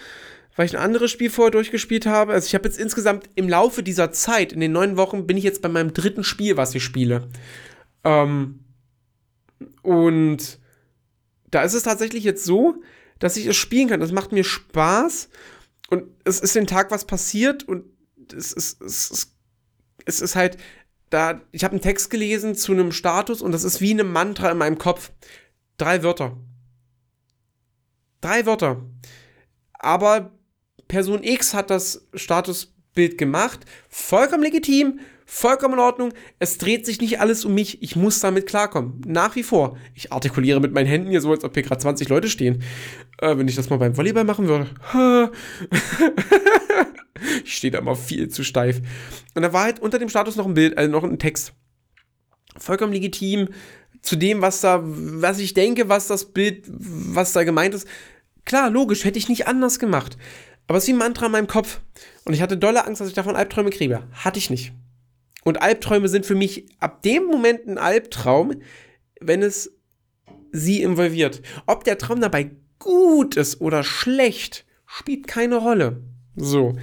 [0.57, 2.33] weil ich ein anderes Spiel vorher durchgespielt habe.
[2.33, 5.45] Also ich habe jetzt insgesamt im Laufe dieser Zeit, in den neun Wochen, bin ich
[5.45, 7.29] jetzt bei meinem dritten Spiel, was ich spiele.
[8.05, 8.61] Ähm,
[9.83, 10.59] und
[11.51, 12.83] da ist es tatsächlich jetzt so,
[13.19, 14.01] dass ich es spielen kann.
[14.01, 15.29] Das macht mir Spaß
[15.91, 17.85] und es ist den Tag was passiert und
[18.33, 19.33] es ist, es ist,
[20.05, 20.57] es ist halt
[21.11, 24.51] da, ich habe einen Text gelesen zu einem Status und das ist wie eine Mantra
[24.51, 25.11] in meinem Kopf.
[25.77, 26.37] Drei Wörter.
[28.21, 28.85] Drei Wörter.
[29.73, 30.31] Aber
[30.91, 33.61] Person X hat das Statusbild gemacht.
[33.89, 36.13] Vollkommen legitim, vollkommen in Ordnung.
[36.41, 37.81] Es dreht sich nicht alles um mich.
[37.81, 39.01] Ich muss damit klarkommen.
[39.07, 39.79] Nach wie vor.
[39.95, 42.65] Ich artikuliere mit meinen Händen hier so, als ob hier gerade 20 Leute stehen.
[43.19, 44.69] Äh, wenn ich das mal beim Volleyball machen würde.
[47.45, 48.81] ich stehe da immer viel zu steif.
[49.37, 51.53] Und da war halt unter dem Status noch ein Bild, also noch ein Text.
[52.59, 53.51] Vollkommen legitim
[54.03, 57.87] zu dem, was da, was ich denke, was das Bild, was da gemeint ist.
[58.45, 60.17] Klar, logisch, hätte ich nicht anders gemacht.
[60.71, 61.81] Aber es ist wie ein Mantra in meinem Kopf.
[62.25, 64.05] Und ich hatte dolle Angst, dass ich davon Albträume kriege.
[64.13, 64.73] Hatte ich nicht.
[65.43, 68.55] Und Albträume sind für mich ab dem Moment ein Albtraum,
[69.21, 69.73] wenn es
[70.53, 71.43] sie involviert.
[71.67, 76.05] Ob der Traum dabei gut ist oder schlecht, spielt keine Rolle.
[76.37, 76.77] So.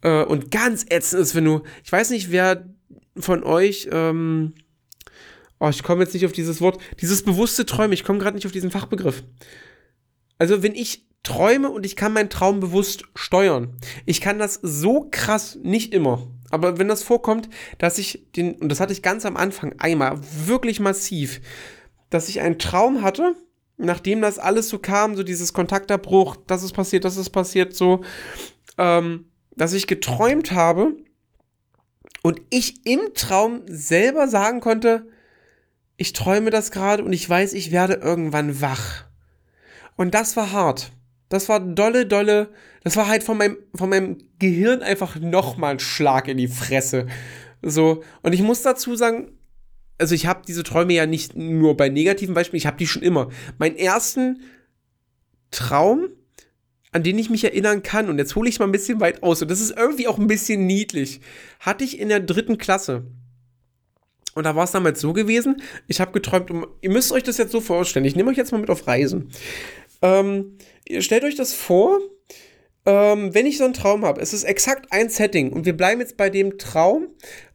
[0.00, 2.68] Äh, und ganz ätzend ist, wenn du, ich weiß nicht, wer
[3.16, 4.54] von euch, ähm,
[5.60, 8.46] oh, ich komme jetzt nicht auf dieses Wort, dieses bewusste Träumen, ich komme gerade nicht
[8.46, 9.22] auf diesen Fachbegriff.
[10.38, 13.76] Also, wenn ich träume und ich kann meinen Traum bewusst steuern.
[14.06, 16.26] Ich kann das so krass nicht immer.
[16.50, 20.18] Aber wenn das vorkommt, dass ich den, und das hatte ich ganz am Anfang einmal,
[20.46, 21.40] wirklich massiv,
[22.10, 23.34] dass ich einen Traum hatte,
[23.76, 28.02] nachdem das alles so kam, so dieses Kontaktabbruch, das ist passiert, das ist passiert, so,
[28.78, 30.96] ähm, dass ich geträumt habe
[32.22, 35.06] und ich im Traum selber sagen konnte,
[35.96, 39.04] ich träume das gerade und ich weiß, ich werde irgendwann wach.
[39.96, 40.92] Und das war hart.
[41.28, 42.48] Das war dolle, dolle.
[42.84, 47.06] Das war halt von meinem, von meinem Gehirn einfach nochmal ein Schlag in die Fresse.
[47.62, 48.02] So.
[48.22, 49.32] Und ich muss dazu sagen,
[49.98, 53.02] also ich habe diese Träume ja nicht nur bei negativen Beispielen, ich habe die schon
[53.02, 53.30] immer.
[53.58, 54.42] Meinen ersten
[55.50, 56.08] Traum,
[56.92, 59.42] an den ich mich erinnern kann, und jetzt hole ich mal ein bisschen weit aus,
[59.42, 61.20] und das ist irgendwie auch ein bisschen niedlich,
[61.60, 63.04] hatte ich in der dritten Klasse.
[64.34, 67.38] Und da war es damals so gewesen, ich habe geträumt, um, ihr müsst euch das
[67.38, 69.30] jetzt so vorstellen, ich nehme euch jetzt mal mit auf Reisen.
[70.02, 70.58] Ähm,
[71.00, 71.98] stellt euch das vor,
[72.86, 76.00] ähm, wenn ich so einen Traum habe, es ist exakt ein Setting und wir bleiben
[76.00, 77.08] jetzt bei dem Traum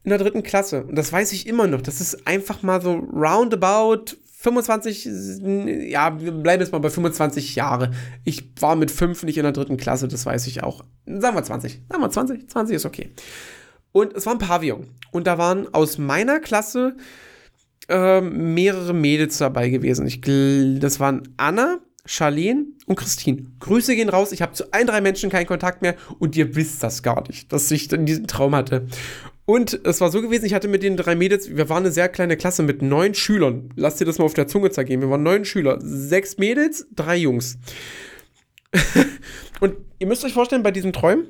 [0.03, 0.83] in der dritten Klasse.
[0.83, 1.81] Und das weiß ich immer noch.
[1.81, 5.05] Das ist einfach mal so roundabout 25,
[5.89, 7.91] ja, wir bleiben jetzt mal bei 25 Jahre.
[8.25, 10.83] Ich war mit 5 nicht in der dritten Klasse, das weiß ich auch.
[11.05, 11.81] Sagen wir 20.
[11.89, 12.49] Sagen wir 20.
[12.49, 13.09] 20 ist okay.
[13.93, 14.89] Und es war ein Pavillon.
[15.11, 16.97] Und da waren aus meiner Klasse
[17.87, 20.05] äh, mehrere Mädels dabei gewesen.
[20.07, 23.45] Ich, das waren Anna, Charlene und Christine.
[23.59, 24.31] Grüße gehen raus.
[24.31, 27.51] Ich habe zu allen drei Menschen keinen Kontakt mehr und ihr wisst das gar nicht,
[27.53, 28.87] dass ich diesen Traum hatte.
[29.45, 32.07] Und es war so gewesen, ich hatte mit den drei Mädels, wir waren eine sehr
[32.07, 33.69] kleine Klasse mit neun Schülern.
[33.75, 35.01] Lass dir das mal auf der Zunge zergehen.
[35.01, 35.79] Wir waren neun Schüler.
[35.81, 37.57] Sechs Mädels, drei Jungs.
[39.59, 41.27] und ihr müsst euch vorstellen, bei diesen Träumen,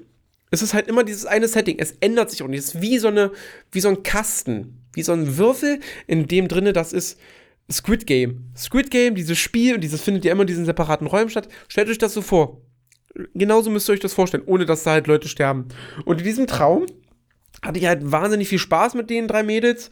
[0.52, 1.78] es ist halt immer dieses eine Setting.
[1.80, 2.60] Es ändert sich auch nicht.
[2.60, 3.32] Es ist wie so, eine,
[3.72, 7.20] wie so ein Kasten, wie so ein Würfel, in dem drinne das ist
[7.72, 8.52] Squid Game.
[8.56, 11.48] Squid Game, dieses Spiel, und dieses findet ja immer in diesen separaten Räumen statt.
[11.68, 12.62] Stellt euch das so vor.
[13.34, 15.68] Genauso müsst ihr euch das vorstellen, ohne dass da halt Leute sterben.
[16.06, 16.86] Und in diesem Traum
[17.62, 19.92] hatte ich halt wahnsinnig viel Spaß mit den drei Mädels.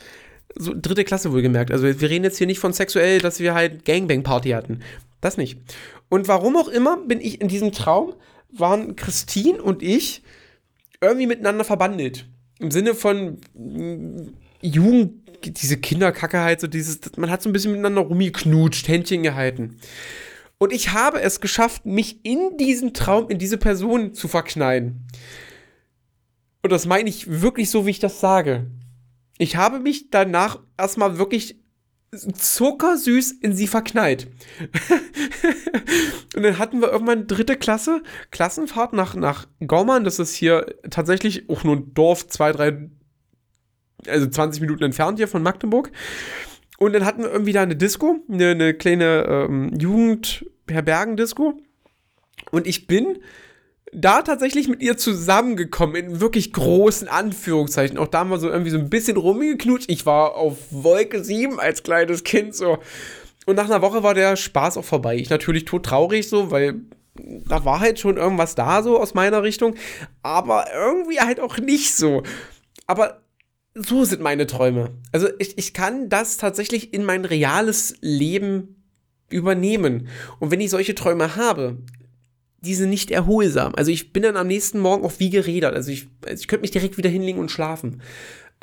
[0.55, 1.71] So dritte Klasse wohlgemerkt.
[1.71, 4.79] Also wir reden jetzt hier nicht von sexuell, dass wir halt Gangbang-Party hatten.
[5.21, 5.59] Das nicht.
[6.09, 8.15] Und warum auch immer bin ich in diesem Traum,
[8.51, 10.23] waren Christine und ich
[10.99, 12.25] irgendwie miteinander verbandelt.
[12.59, 17.71] Im Sinne von mm, Jugend, diese Kinderkacke halt, so dieses, man hat so ein bisschen
[17.71, 19.77] miteinander rumgeknutscht, Händchen gehalten.
[20.57, 25.07] Und ich habe es geschafft, mich in diesen Traum, in diese Person zu verknallen.
[26.61, 28.67] Und das meine ich wirklich so, wie ich das sage.
[29.39, 31.59] Ich habe mich danach erstmal wirklich
[32.13, 34.27] zuckersüß in sie verknallt.
[36.35, 40.03] und dann hatten wir irgendwann dritte Klasse, Klassenfahrt nach, nach Gaumann.
[40.03, 42.89] Das ist hier tatsächlich auch nur ein Dorf, zwei, drei
[44.07, 45.91] also 20 Minuten entfernt hier von Magdeburg.
[46.77, 51.53] Und dann hatten wir irgendwie da eine Disco, eine, eine kleine ähm, Jugendherbergendisco.
[52.51, 53.19] Und ich bin
[53.93, 57.97] da tatsächlich mit ihr zusammengekommen, in wirklich großen Anführungszeichen.
[57.97, 59.91] Auch da haben wir so irgendwie so ein bisschen rumgeknutscht.
[59.91, 62.79] Ich war auf Wolke 7 als kleines Kind so.
[63.45, 65.17] Und nach einer Woche war der Spaß auch vorbei.
[65.17, 66.81] Ich natürlich tot traurig so, weil
[67.15, 69.75] da war halt schon irgendwas da so aus meiner Richtung.
[70.23, 72.23] Aber irgendwie halt auch nicht so.
[72.87, 73.20] Aber
[73.73, 74.91] so sind meine Träume.
[75.11, 78.83] Also ich, ich kann das tatsächlich in mein reales Leben
[79.29, 80.07] übernehmen.
[80.39, 81.77] Und wenn ich solche Träume habe,
[82.59, 83.73] die sind nicht erholsam.
[83.75, 85.73] Also ich bin dann am nächsten Morgen auch wie gerädert.
[85.73, 88.01] Also ich, also ich könnte mich direkt wieder hinlegen und schlafen.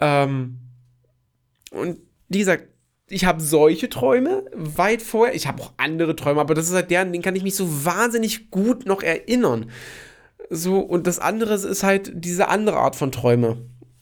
[0.00, 0.58] Ähm,
[1.70, 1.98] und
[2.28, 2.68] wie gesagt,
[3.08, 5.34] ich habe solche Träume weit vorher.
[5.34, 7.56] Ich habe auch andere Träume, aber das ist halt der, an den kann ich mich
[7.56, 9.70] so wahnsinnig gut noch erinnern.
[10.50, 13.58] So, und das andere ist halt diese andere Art von Träume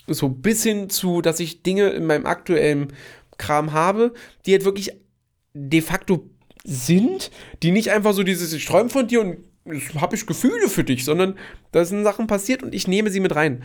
[0.07, 2.92] so bis hin zu, dass ich Dinge in meinem aktuellen
[3.38, 4.92] Kram habe, die halt wirklich
[5.54, 6.28] de facto
[6.64, 7.30] sind,
[7.62, 9.38] die nicht einfach so dieses, ich träume von dir und
[10.00, 11.36] habe ich Gefühle für dich, sondern
[11.72, 13.62] da sind Sachen passiert und ich nehme sie mit rein.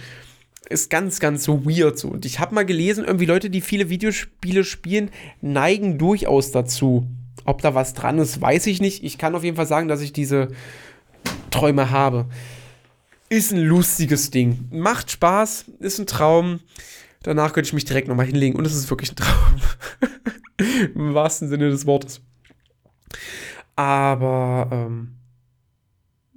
[0.69, 2.07] Ist ganz, ganz so weird so.
[2.07, 5.09] Und ich habe mal gelesen, irgendwie Leute, die viele Videospiele spielen,
[5.41, 7.07] neigen durchaus dazu.
[7.45, 9.03] Ob da was dran ist, weiß ich nicht.
[9.03, 10.49] Ich kann auf jeden Fall sagen, dass ich diese
[11.49, 12.27] Träume habe.
[13.31, 14.67] Ist ein lustiges Ding.
[14.71, 16.59] Macht Spaß, ist ein Traum.
[17.23, 19.61] Danach könnte ich mich direkt nochmal hinlegen und es ist wirklich ein Traum.
[20.95, 22.19] Im wahrsten Sinne des Wortes.
[23.77, 25.13] Aber ähm,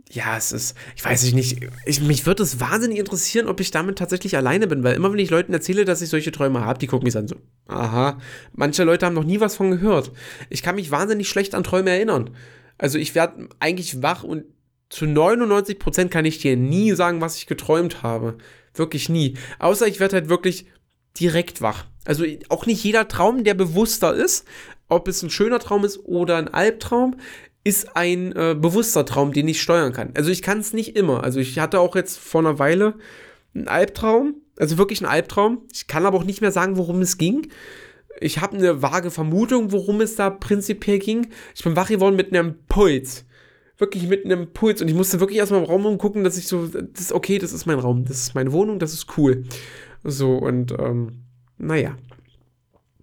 [0.09, 3.99] ja, es ist, ich weiß nicht, ich, mich würde es wahnsinnig interessieren, ob ich damit
[3.99, 6.87] tatsächlich alleine bin, weil immer wenn ich Leuten erzähle, dass ich solche Träume habe, die
[6.87, 7.35] gucken mich an so,
[7.67, 8.21] aha,
[8.53, 10.13] manche Leute haben noch nie was von gehört.
[10.49, 12.37] Ich kann mich wahnsinnig schlecht an Träume erinnern.
[12.79, 14.45] Also ich werde eigentlich wach und
[14.89, 18.37] zu 99 Prozent kann ich dir nie sagen, was ich geträumt habe.
[18.75, 19.37] Wirklich nie.
[19.59, 20.67] Außer ich werde halt wirklich
[21.19, 21.87] direkt wach.
[22.05, 24.47] Also auch nicht jeder Traum, der bewusster ist,
[24.89, 27.17] ob es ein schöner Traum ist oder ein Albtraum,
[27.65, 30.11] ist ein äh, bewusster Traum, den ich steuern kann.
[30.15, 31.25] Also ich kann es nicht immer.
[31.25, 32.95] Also ich hatte auch jetzt vor einer Weile
[33.55, 35.63] einen Albtraum, also wirklich einen Albtraum.
[35.73, 37.49] Ich kann aber auch nicht mehr sagen, worum es ging.
[38.21, 41.29] Ich habe eine vage Vermutung, worum es da prinzipiell ging.
[41.55, 43.25] Ich bin wach geworden mit einem Puls.
[43.79, 44.81] Wirklich mit einem Puls.
[44.81, 47.53] Und ich musste wirklich erstmal im Raum umgucken, dass ich so, das ist okay, das
[47.53, 49.45] ist mein Raum, das ist meine Wohnung, das ist cool.
[50.05, 51.25] So, und ähm,
[51.59, 51.97] naja.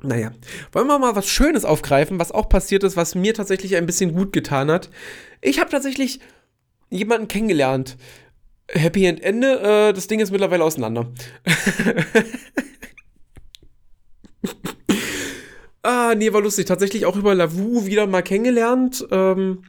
[0.03, 0.32] Naja,
[0.72, 4.15] wollen wir mal was Schönes aufgreifen, was auch passiert ist, was mir tatsächlich ein bisschen
[4.15, 4.89] gut getan hat.
[5.41, 6.19] Ich habe tatsächlich
[6.89, 7.97] jemanden kennengelernt.
[8.67, 11.11] Happy End Ende, äh, das Ding ist mittlerweile auseinander.
[15.84, 16.65] ah, nee, war lustig.
[16.65, 19.05] Tatsächlich auch über Lavu wieder mal kennengelernt.
[19.11, 19.63] Ähm,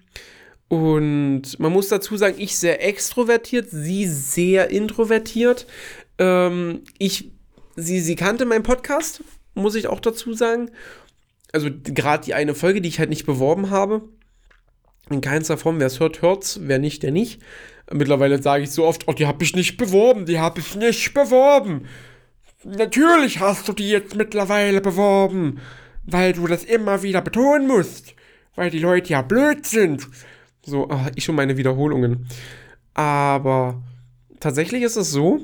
[0.72, 5.66] und man muss dazu sagen, ich sehr extrovertiert, sie sehr introvertiert.
[6.16, 7.30] Ähm, ich,
[7.76, 10.70] sie, sie kannte meinen Podcast, muss ich auch dazu sagen.
[11.52, 14.08] Also gerade die eine Folge, die ich halt nicht beworben habe.
[15.10, 17.42] In keinster Form, wer es hört, hört's, wer nicht, der nicht.
[17.92, 21.12] Mittlerweile sage ich so oft, oh, die habe ich nicht beworben, die habe ich nicht
[21.12, 21.86] beworben.
[22.64, 25.60] Natürlich hast du die jetzt mittlerweile beworben,
[26.04, 28.14] weil du das immer wieder betonen musst,
[28.54, 30.08] weil die Leute ja blöd sind.
[30.64, 32.26] So, oh, ich und meine Wiederholungen.
[32.94, 33.82] Aber
[34.40, 35.40] tatsächlich ist es so,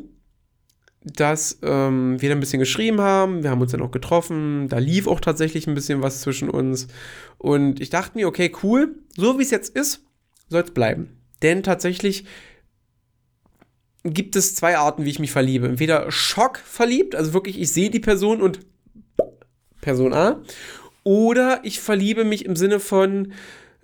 [1.03, 3.43] dass ähm, wir dann ein bisschen geschrieben haben.
[3.43, 4.69] Wir haben uns dann auch getroffen.
[4.69, 6.89] Da lief auch tatsächlich ein bisschen was zwischen uns.
[7.39, 8.97] Und ich dachte mir, okay, cool.
[9.17, 10.05] So wie es jetzt ist,
[10.49, 11.17] soll es bleiben.
[11.43, 12.25] Denn tatsächlich
[14.05, 15.69] gibt es zwei Arten, wie ich mich verliebe.
[15.69, 18.61] Entweder Schock verliebt, also wirklich, ich sehe die Person und
[19.81, 20.43] Person A.
[21.05, 23.33] Oder ich verliebe mich im Sinne von,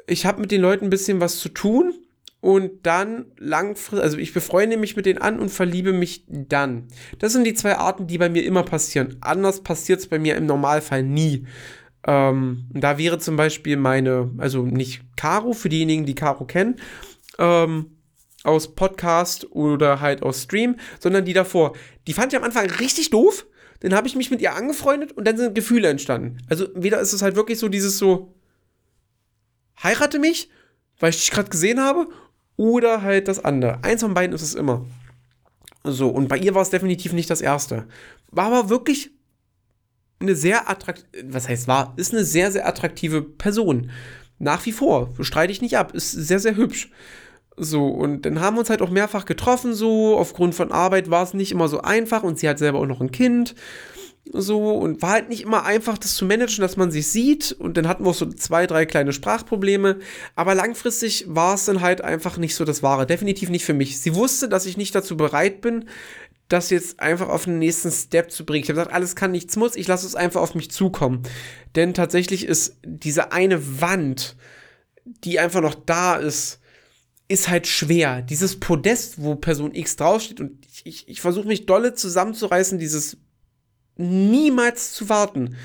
[0.06, 1.94] ich habe mit den Leuten ein bisschen was zu tun
[2.40, 6.88] und dann langfristig, also ich befreunde mich mit denen an und verliebe mich dann.
[7.18, 9.16] Das sind die zwei Arten, die bei mir immer passieren.
[9.22, 11.46] Anders passiert es bei mir im Normalfall nie.
[12.06, 16.76] Ähm, da wäre zum Beispiel meine, also nicht Caro, für diejenigen, die Caro kennen,
[17.38, 17.96] ähm,
[18.42, 21.72] aus Podcast oder halt aus Stream, sondern die davor.
[22.06, 23.46] Die fand ich am Anfang richtig doof.
[23.80, 26.38] Dann habe ich mich mit ihr angefreundet und dann sind Gefühle entstanden.
[26.48, 28.34] Also wieder ist es halt wirklich so dieses so,
[29.82, 30.50] heirate mich,
[30.98, 32.08] weil ich dich gerade gesehen habe
[32.56, 33.82] oder halt das andere.
[33.82, 34.84] Eins von beiden ist es immer.
[35.82, 37.86] So, und bei ihr war es definitiv nicht das erste.
[38.30, 39.10] War aber wirklich
[40.20, 43.90] eine sehr attraktive, was heißt war, ist eine sehr, sehr attraktive Person.
[44.38, 46.90] Nach wie vor, streite ich nicht ab, ist sehr, sehr hübsch.
[47.56, 51.22] So, und dann haben wir uns halt auch mehrfach getroffen, so, aufgrund von Arbeit war
[51.22, 53.54] es nicht immer so einfach und sie hat selber auch noch ein Kind
[54.32, 57.76] so und war halt nicht immer einfach, das zu managen, dass man sich sieht und
[57.76, 59.98] dann hatten wir auch so zwei, drei kleine Sprachprobleme,
[60.34, 64.00] aber langfristig war es dann halt einfach nicht so das Wahre, definitiv nicht für mich.
[64.00, 65.86] Sie wusste, dass ich nicht dazu bereit bin,
[66.48, 68.64] das jetzt einfach auf den nächsten Step zu bringen.
[68.64, 71.22] Ich habe gesagt, alles kann, nichts muss, ich lasse es einfach auf mich zukommen.
[71.74, 74.36] Denn tatsächlich ist diese eine Wand,
[75.04, 76.60] die einfach noch da ist,
[77.28, 78.22] ist halt schwer.
[78.22, 83.16] Dieses Podest, wo Person X draufsteht und ich, ich, ich versuche mich dolle zusammenzureißen, dieses
[83.96, 85.56] niemals zu warten.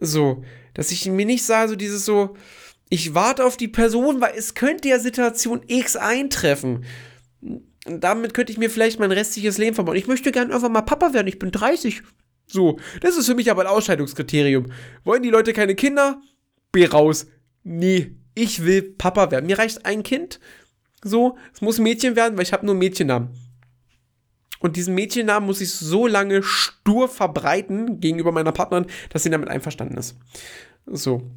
[0.00, 0.44] So,
[0.74, 2.36] dass ich mir nicht sage, so dieses so,
[2.88, 6.84] ich warte auf die Person, weil es könnte ja Situation X eintreffen.
[7.40, 9.96] Und damit könnte ich mir vielleicht mein restliches Leben verbauen.
[9.96, 12.02] Ich möchte gerne einfach mal Papa werden, ich bin 30.
[12.46, 14.72] So, das ist für mich aber ein Ausscheidungskriterium.
[15.04, 16.20] Wollen die Leute keine Kinder?
[16.72, 17.26] B raus.
[17.62, 19.46] Nee, ich will Papa werden.
[19.46, 20.40] Mir reicht ein Kind.
[21.02, 23.30] So, es muss Mädchen werden, weil ich habe nur Mädchennamen.
[24.60, 29.48] Und diesen Mädchennamen muss ich so lange stur verbreiten gegenüber meiner Partnerin, dass sie damit
[29.48, 30.16] einverstanden ist.
[30.86, 31.30] So.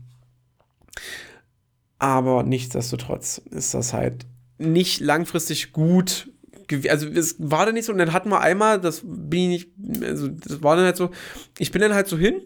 [1.99, 4.25] Aber nichtsdestotrotz ist das halt
[4.57, 6.31] nicht langfristig gut.
[6.89, 10.03] Also es war dann nicht so, und dann hatten wir einmal, das bin ich nicht,
[10.03, 11.11] also das war dann halt so,
[11.59, 12.41] ich bin dann halt so hin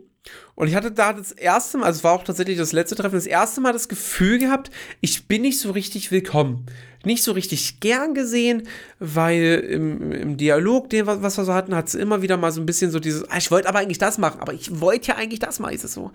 [0.56, 3.16] Und ich hatte da das erste Mal, also es war auch tatsächlich das letzte Treffen,
[3.16, 4.72] das erste Mal das Gefühl gehabt,
[5.02, 6.66] ich bin nicht so richtig willkommen.
[7.04, 8.68] Nicht so richtig gern gesehen,
[9.00, 12.62] weil im, im Dialog, den, was wir so hatten, hat es immer wieder mal so
[12.62, 15.16] ein bisschen so dieses, ah, ich wollte aber eigentlich das machen, aber ich wollte ja
[15.16, 16.12] eigentlich das machen, ist es so.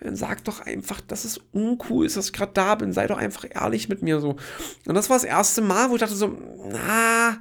[0.00, 2.92] Dann sag doch einfach, dass es uncool ist, dass ich gerade da bin.
[2.92, 4.36] Sei doch einfach ehrlich mit mir so.
[4.86, 6.36] Und das war das erste Mal, wo ich dachte so,
[6.70, 7.38] na,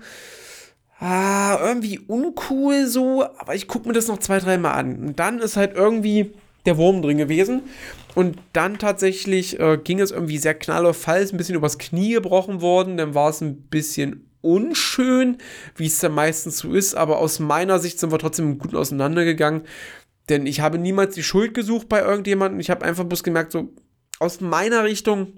[0.99, 4.95] ah, irgendwie uncool so, aber ich gucke mir das noch zwei, dreimal an.
[4.99, 6.33] Und dann ist halt irgendwie
[6.65, 7.63] der Wurm drin gewesen.
[8.15, 11.77] Und dann tatsächlich äh, ging es irgendwie sehr knall auf Fall, ist ein bisschen übers
[11.77, 12.97] Knie gebrochen worden.
[12.97, 15.37] Dann war es ein bisschen unschön,
[15.75, 16.95] wie es dann meistens so ist.
[16.95, 19.63] Aber aus meiner Sicht sind wir trotzdem gut auseinandergegangen.
[20.29, 22.59] Denn ich habe niemals die Schuld gesucht bei irgendjemandem.
[22.59, 23.73] Ich habe einfach bloß gemerkt, so
[24.19, 25.33] aus meiner Richtung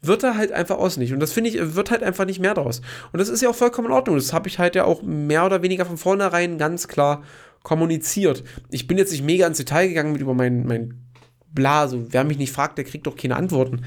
[0.00, 1.12] wird er halt einfach aus nicht.
[1.12, 2.80] Und das finde ich, wird halt einfach nicht mehr draus.
[3.12, 4.16] Und das ist ja auch vollkommen in Ordnung.
[4.16, 7.22] Das habe ich halt ja auch mehr oder weniger von vornherein ganz klar
[7.62, 8.42] kommuniziert.
[8.70, 11.04] Ich bin jetzt nicht mega ins Detail gegangen mit über mein, mein
[11.52, 11.86] Bla.
[11.88, 13.84] So, wer mich nicht fragt, der kriegt doch keine Antworten.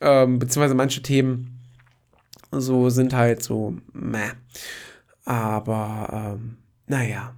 [0.00, 1.60] Ähm, beziehungsweise manche Themen
[2.52, 4.30] so sind halt so, meh.
[5.24, 6.56] Aber, ähm,
[6.86, 7.34] naja,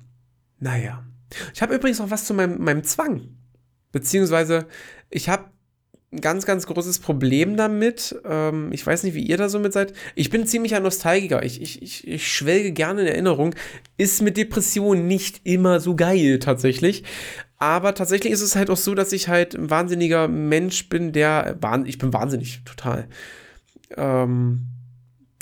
[0.59, 1.05] naja.
[1.55, 3.29] Ich habe übrigens noch was zu meinem, meinem Zwang.
[3.91, 4.67] Beziehungsweise,
[5.11, 5.45] ich habe
[6.21, 8.15] ganz, ganz großes Problem damit.
[8.25, 9.95] Ähm, ich weiß nicht, wie ihr da so mit seid.
[10.15, 11.43] Ich bin ziemlich ein Nostalgiker.
[11.43, 13.55] Ich, ich, ich, ich schwelge gerne in Erinnerung.
[13.97, 17.05] Ist mit Depressionen nicht immer so geil, tatsächlich.
[17.57, 21.59] Aber tatsächlich ist es halt auch so, dass ich halt ein wahnsinniger Mensch bin, der.
[21.87, 23.09] Ich bin wahnsinnig, total.
[23.97, 24.67] Ähm,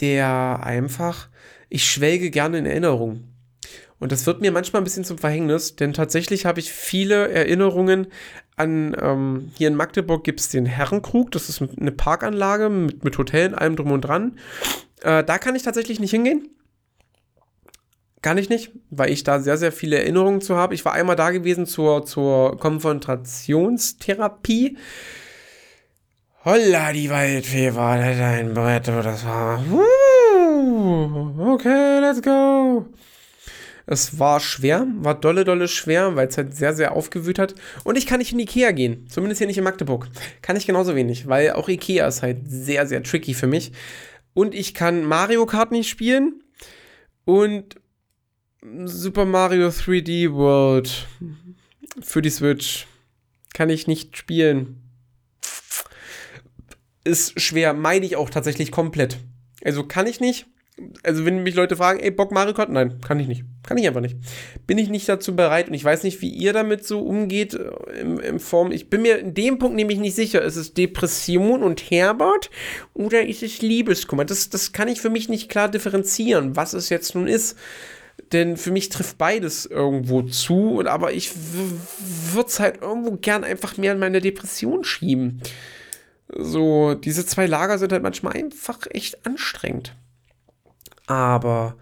[0.00, 1.28] der einfach.
[1.68, 3.24] Ich schwelge gerne in Erinnerung.
[3.98, 8.06] Und das wird mir manchmal ein bisschen zum Verhängnis, denn tatsächlich habe ich viele Erinnerungen
[8.60, 13.16] an, ähm, hier in Magdeburg gibt es den Herrenkrug, das ist eine Parkanlage mit, mit
[13.18, 14.38] Hotel allem drum und dran.
[15.02, 16.50] Äh, da kann ich tatsächlich nicht hingehen.
[18.22, 20.74] Kann ich nicht, weil ich da sehr, sehr viele Erinnerungen zu habe.
[20.74, 24.76] Ich war einmal da gewesen zur, zur Konfrontationstherapie.
[26.44, 29.64] Holla, die Waldfee war das ein Brett, das war.
[31.54, 32.84] Okay, let's go.
[33.86, 37.54] Es war schwer, war dolle, dolle schwer, weil es halt sehr, sehr aufgewühlt hat.
[37.84, 40.08] Und ich kann nicht in Ikea gehen, zumindest hier nicht in Magdeburg.
[40.42, 43.72] Kann ich genauso wenig, weil auch Ikea ist halt sehr, sehr tricky für mich.
[44.34, 46.42] Und ich kann Mario Kart nicht spielen
[47.24, 47.76] und
[48.84, 51.06] Super Mario 3D World
[52.00, 52.86] für die Switch
[53.54, 54.82] kann ich nicht spielen.
[57.02, 59.18] Ist schwer, meine ich auch tatsächlich komplett.
[59.64, 60.46] Also kann ich nicht
[61.02, 62.70] also wenn mich Leute fragen, ey, Bock Mario Kart?
[62.70, 63.44] Nein, kann ich nicht.
[63.62, 64.16] Kann ich einfach nicht.
[64.66, 68.00] Bin ich nicht dazu bereit und ich weiß nicht, wie ihr damit so umgeht äh,
[68.00, 68.72] im, im Form.
[68.72, 70.42] Ich bin mir in dem Punkt nämlich nicht sicher.
[70.42, 72.50] Ist es Depression und Herbert
[72.94, 74.24] oder ist es Liebeskummer?
[74.24, 77.56] Das, das kann ich für mich nicht klar differenzieren, was es jetzt nun ist.
[78.32, 81.32] Denn für mich trifft beides irgendwo zu, aber ich
[82.32, 85.42] würde es halt irgendwo gern einfach mehr in meine Depression schieben.
[86.28, 89.96] So, diese zwei Lager sind halt manchmal einfach echt anstrengend.
[91.06, 91.76] Aber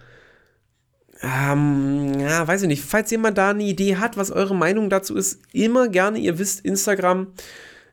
[1.20, 2.84] ähm, ja, weiß ich nicht.
[2.84, 6.18] Falls jemand da eine Idee hat, was eure Meinung dazu ist, immer gerne.
[6.18, 7.28] Ihr wisst, Instagram.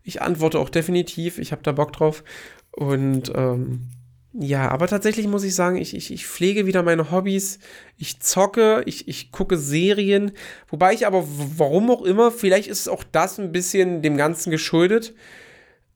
[0.03, 1.39] Ich antworte auch definitiv.
[1.39, 2.23] Ich habe da Bock drauf.
[2.71, 3.89] Und ähm,
[4.33, 7.59] ja, aber tatsächlich muss ich sagen, ich, ich, ich pflege wieder meine Hobbys.
[7.97, 10.31] Ich zocke, ich, ich gucke Serien.
[10.67, 11.25] Wobei ich aber,
[11.57, 15.15] warum auch immer, vielleicht ist auch das ein bisschen dem Ganzen geschuldet.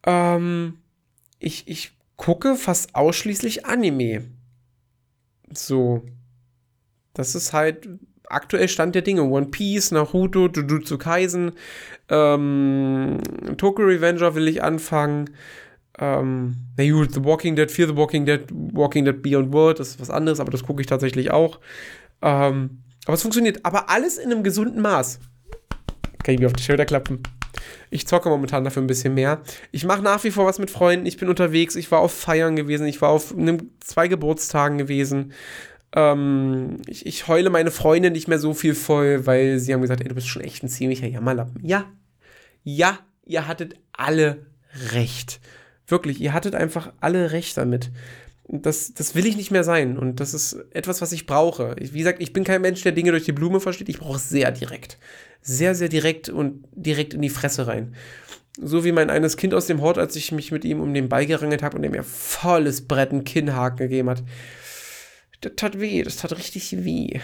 [0.04, 0.80] Ähm,
[1.38, 4.26] ich, ich gucke fast ausschließlich Anime.
[5.54, 6.04] So.
[7.14, 7.88] Das ist halt
[8.30, 9.24] aktuell Stand der Dinge.
[9.24, 11.54] One Piece, Naruto, Jujutsu Kaisen,
[12.10, 13.20] ähm,
[13.58, 15.32] Tokyo Revenger will ich anfangen.
[15.98, 19.90] Ähm, na gut, The Walking Dead, Fear the Walking Dead, Walking Dead Beyond World, das
[19.90, 21.60] ist was anderes, aber das gucke ich tatsächlich auch.
[22.22, 25.20] Ähm, aber es funktioniert, aber alles in einem gesunden Maß.
[26.24, 27.24] Kann ich mir auf die Schulter klappen.
[27.90, 29.42] Ich zocke momentan dafür ein bisschen mehr.
[29.72, 31.06] Ich mache nach wie vor was mit Freunden.
[31.06, 31.76] Ich bin unterwegs.
[31.76, 32.86] Ich war auf Feiern gewesen.
[32.86, 35.34] Ich war auf einem, zwei Geburtstagen gewesen.
[35.96, 40.02] Ähm, ich, ich heule meine Freunde nicht mehr so viel voll, weil sie haben gesagt,
[40.02, 41.66] ey, du bist schon echt ein ziemlicher Jammerlappen.
[41.66, 41.86] Ja,
[42.64, 44.46] ja, ihr hattet alle
[44.92, 45.40] recht.
[45.88, 47.92] Wirklich, ihr hattet einfach alle recht damit.
[48.48, 49.98] Das, das will ich nicht mehr sein.
[49.98, 51.76] Und das ist etwas, was ich brauche.
[51.80, 53.90] Wie gesagt, ich bin kein Mensch, der Dinge durch die Blume versteht.
[53.90, 54.98] Ich brauche es sehr direkt
[55.42, 57.96] sehr, sehr direkt und direkt in die Fresse rein.
[58.62, 61.08] So wie mein eines Kind aus dem Hort, als ich mich mit ihm um den
[61.08, 64.24] Ball gerangelt habe und er mir volles Brett einen Kinnhaken gegeben hat.
[65.42, 67.20] Das tat weh, das tat richtig weh.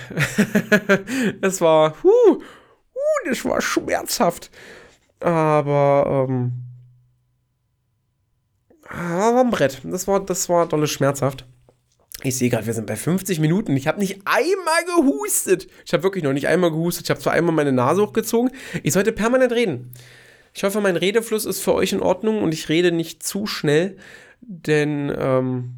[1.41, 4.51] das war, huh, huh, das war schmerzhaft.
[5.19, 6.65] Aber, ähm,
[8.89, 9.81] war ein Brett.
[9.83, 11.45] Das war, das war dolle schmerzhaft.
[12.23, 13.75] Ich sehe gerade, wir sind bei 50 Minuten.
[13.75, 15.67] Ich habe nicht einmal gehustet.
[15.85, 17.05] Ich habe wirklich noch nicht einmal gehustet.
[17.05, 18.51] Ich habe zwar einmal meine Nase hochgezogen.
[18.83, 19.93] Ich sollte permanent reden.
[20.53, 23.97] Ich hoffe, mein Redefluss ist für euch in Ordnung und ich rede nicht zu schnell,
[24.39, 25.75] denn ähm,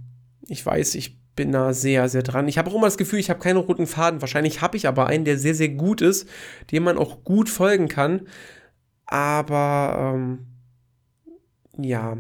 [0.47, 2.49] ich weiß, ich bin da sehr, sehr dran.
[2.49, 4.19] Ich habe auch immer das Gefühl, ich habe keinen roten Faden.
[4.19, 6.27] Wahrscheinlich habe ich aber einen, der sehr, sehr gut ist,
[6.71, 8.27] dem man auch gut folgen kann.
[9.05, 10.47] Aber ähm,
[11.77, 12.17] ja,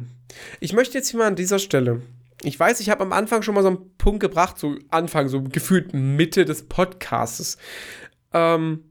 [0.61, 2.01] ich möchte jetzt hier mal an dieser Stelle
[2.43, 5.41] ich weiß, ich habe am Anfang schon mal so einen Punkt gebracht, so Anfang, so
[5.41, 7.57] gefühlt Mitte des Podcasts,
[8.33, 8.86] ähm,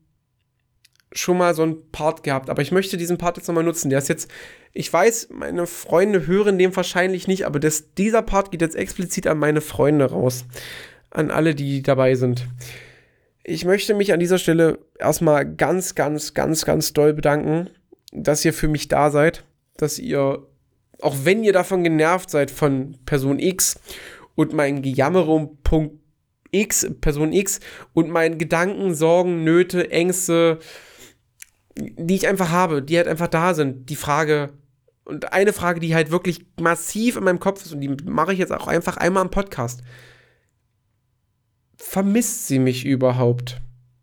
[1.13, 2.51] schon mal so einen Part gehabt.
[2.51, 3.91] Aber ich möchte diesen Part jetzt nochmal nutzen.
[3.91, 4.31] Der ist jetzt,
[4.73, 9.27] ich weiß, meine Freunde hören den wahrscheinlich nicht, aber das, dieser Part geht jetzt explizit
[9.27, 10.45] an meine Freunde raus.
[11.11, 12.47] An alle, die dabei sind.
[13.45, 17.71] Ich möchte mich an dieser Stelle erstmal ganz, ganz, ganz, ganz doll bedanken,
[18.13, 19.45] dass ihr für mich da seid,
[19.77, 20.47] dass ihr
[21.01, 23.79] auch wenn ihr davon genervt seid von Person X
[24.35, 26.01] und mein Gejammer um Punkt
[26.51, 27.61] X, Person X
[27.93, 30.59] und meinen Gedanken, Sorgen, Nöte, Ängste,
[31.77, 33.91] die ich einfach habe, die halt einfach da sind.
[33.91, 34.51] Die Frage,
[35.05, 38.39] und eine Frage, die halt wirklich massiv in meinem Kopf ist, und die mache ich
[38.39, 39.83] jetzt auch einfach einmal im Podcast.
[41.77, 43.61] Vermisst sie mich überhaupt?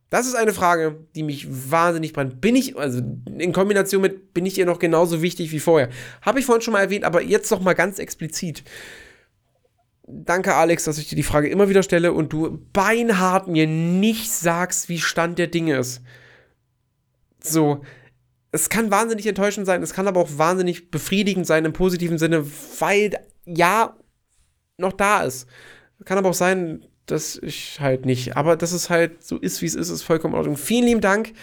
[0.10, 2.40] Das ist eine Frage, die mich wahnsinnig brennt.
[2.40, 3.02] Bin ich, also
[3.38, 5.90] in Kombination mit, bin ich ihr noch genauso wichtig wie vorher?
[6.22, 8.64] Habe ich vorhin schon mal erwähnt, aber jetzt noch mal ganz explizit.
[10.06, 14.30] Danke, Alex, dass ich dir die Frage immer wieder stelle und du beinhart mir nicht
[14.30, 16.02] sagst, wie Stand der Dinge ist.
[17.46, 17.84] So,
[18.52, 22.46] es kann wahnsinnig enttäuschend sein, es kann aber auch wahnsinnig befriedigend sein im positiven Sinne,
[22.80, 23.98] weil ja
[24.78, 25.48] noch da ist.
[26.06, 28.38] Kann aber auch sein, dass ich halt nicht.
[28.38, 30.58] Aber dass es halt so ist, wie es ist, ist vollkommen in Ordnung.
[30.58, 31.34] Vielen lieben Dank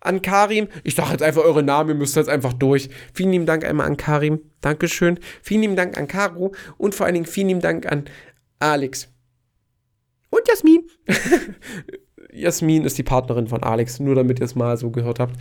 [0.00, 0.68] an Karim.
[0.84, 2.90] Ich dachte jetzt einfach eure Namen, ihr müsst jetzt einfach durch.
[3.12, 4.40] Vielen lieben Dank einmal an Karim.
[4.60, 5.18] Dankeschön.
[5.42, 8.04] Vielen lieben Dank an Caro und vor allen Dingen vielen lieben Dank an
[8.58, 9.08] Alex.
[10.30, 10.88] Und Jasmin.
[12.36, 15.36] Jasmin ist die Partnerin von Alex, nur damit ihr es mal so gehört habt.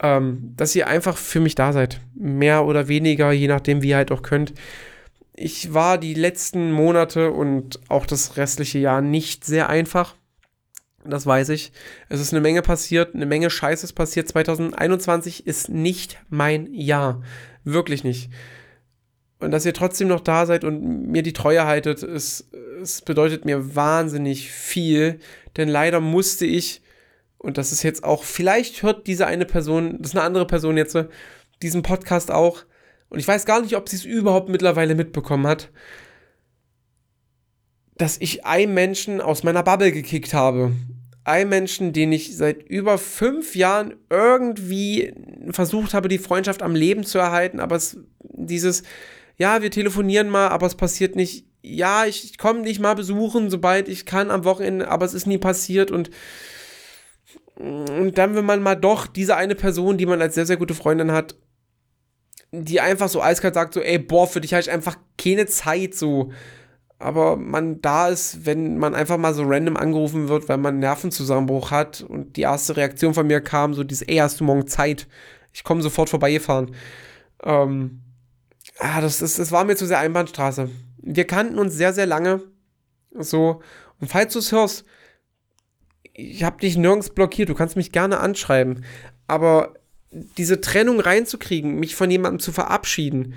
[0.00, 2.00] Ähm, dass ihr einfach für mich da seid.
[2.14, 4.52] Mehr oder weniger, je nachdem, wie ihr halt auch könnt
[5.34, 10.14] ich war die letzten Monate und auch das restliche Jahr nicht sehr einfach.
[11.04, 11.72] Das weiß ich.
[12.08, 14.28] Es ist eine Menge passiert, eine Menge Scheißes passiert.
[14.28, 17.22] 2021 ist nicht mein Jahr.
[17.64, 18.30] Wirklich nicht.
[19.42, 22.48] Und dass ihr trotzdem noch da seid und mir die Treue haltet, es,
[22.80, 25.18] es bedeutet mir wahnsinnig viel.
[25.56, 26.80] Denn leider musste ich,
[27.38, 30.76] und das ist jetzt auch, vielleicht hört diese eine Person, das ist eine andere Person
[30.76, 30.96] jetzt,
[31.60, 32.62] diesen Podcast auch.
[33.08, 35.70] Und ich weiß gar nicht, ob sie es überhaupt mittlerweile mitbekommen hat,
[37.96, 40.70] dass ich einen Menschen aus meiner Bubble gekickt habe.
[41.24, 45.12] Einen Menschen, den ich seit über fünf Jahren irgendwie
[45.50, 48.84] versucht habe, die Freundschaft am Leben zu erhalten, aber es dieses,
[49.36, 51.46] ja, wir telefonieren mal, aber es passiert nicht.
[51.62, 55.26] Ja, ich, ich komme dich mal besuchen, sobald ich kann am Wochenende, aber es ist
[55.26, 56.10] nie passiert und
[57.54, 60.74] und dann, wenn man mal doch diese eine Person, die man als sehr, sehr gute
[60.74, 61.36] Freundin hat,
[62.50, 65.94] die einfach so eiskalt sagt, so, ey, boah, für dich habe ich einfach keine Zeit,
[65.94, 66.32] so.
[66.98, 70.80] Aber man da ist, wenn man einfach mal so random angerufen wird, weil man einen
[70.80, 74.66] Nervenzusammenbruch hat und die erste Reaktion von mir kam, so dieses, ey, hast du morgen
[74.66, 75.08] Zeit?
[75.52, 76.74] Ich komme sofort vorbeigefahren.
[77.42, 78.00] Ähm,
[78.78, 80.70] ah, das, das, das war mir zu sehr Einbahnstraße.
[80.98, 82.42] Wir kannten uns sehr, sehr lange.
[83.14, 83.60] So,
[84.00, 84.84] und falls du es hörst,
[86.14, 88.84] ich habe dich nirgends blockiert, du kannst mich gerne anschreiben.
[89.26, 89.74] Aber
[90.10, 93.34] diese Trennung reinzukriegen, mich von jemandem zu verabschieden,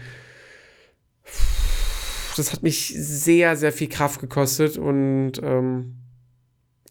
[2.36, 5.96] das hat mich sehr, sehr viel Kraft gekostet und ähm,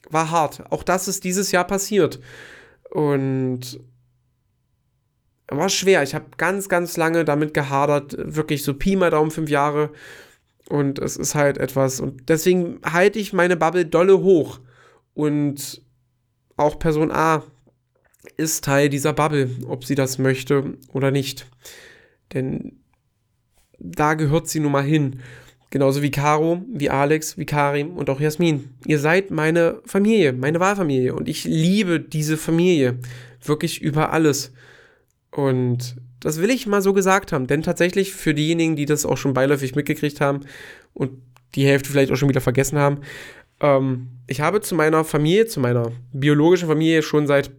[0.09, 0.71] war hart.
[0.71, 2.21] Auch das ist dieses Jahr passiert.
[2.91, 3.81] Und
[5.49, 6.03] war schwer.
[6.03, 8.17] Ich habe ganz, ganz lange damit gehadert.
[8.19, 9.91] Wirklich so Pi mal Daumen, fünf Jahre.
[10.69, 12.01] Und es ist halt etwas.
[12.01, 14.61] Und deswegen halte ich meine Bubble dolle hoch.
[15.13, 15.83] Und
[16.57, 17.43] auch Person A
[18.37, 21.47] ist Teil dieser Bubble, ob sie das möchte oder nicht.
[22.33, 22.81] Denn
[23.79, 25.21] da gehört sie nun mal hin.
[25.71, 28.71] Genauso wie Caro, wie Alex, wie Karim und auch Jasmin.
[28.87, 31.15] Ihr seid meine Familie, meine Wahlfamilie.
[31.15, 32.99] Und ich liebe diese Familie.
[33.45, 34.53] Wirklich über alles.
[35.35, 37.47] Und das will ich mal so gesagt haben.
[37.47, 40.41] Denn tatsächlich für diejenigen, die das auch schon beiläufig mitgekriegt haben
[40.93, 41.11] und
[41.55, 43.01] die Hälfte vielleicht auch schon wieder vergessen haben,
[43.61, 47.51] ähm, ich habe zu meiner Familie, zu meiner biologischen Familie schon seit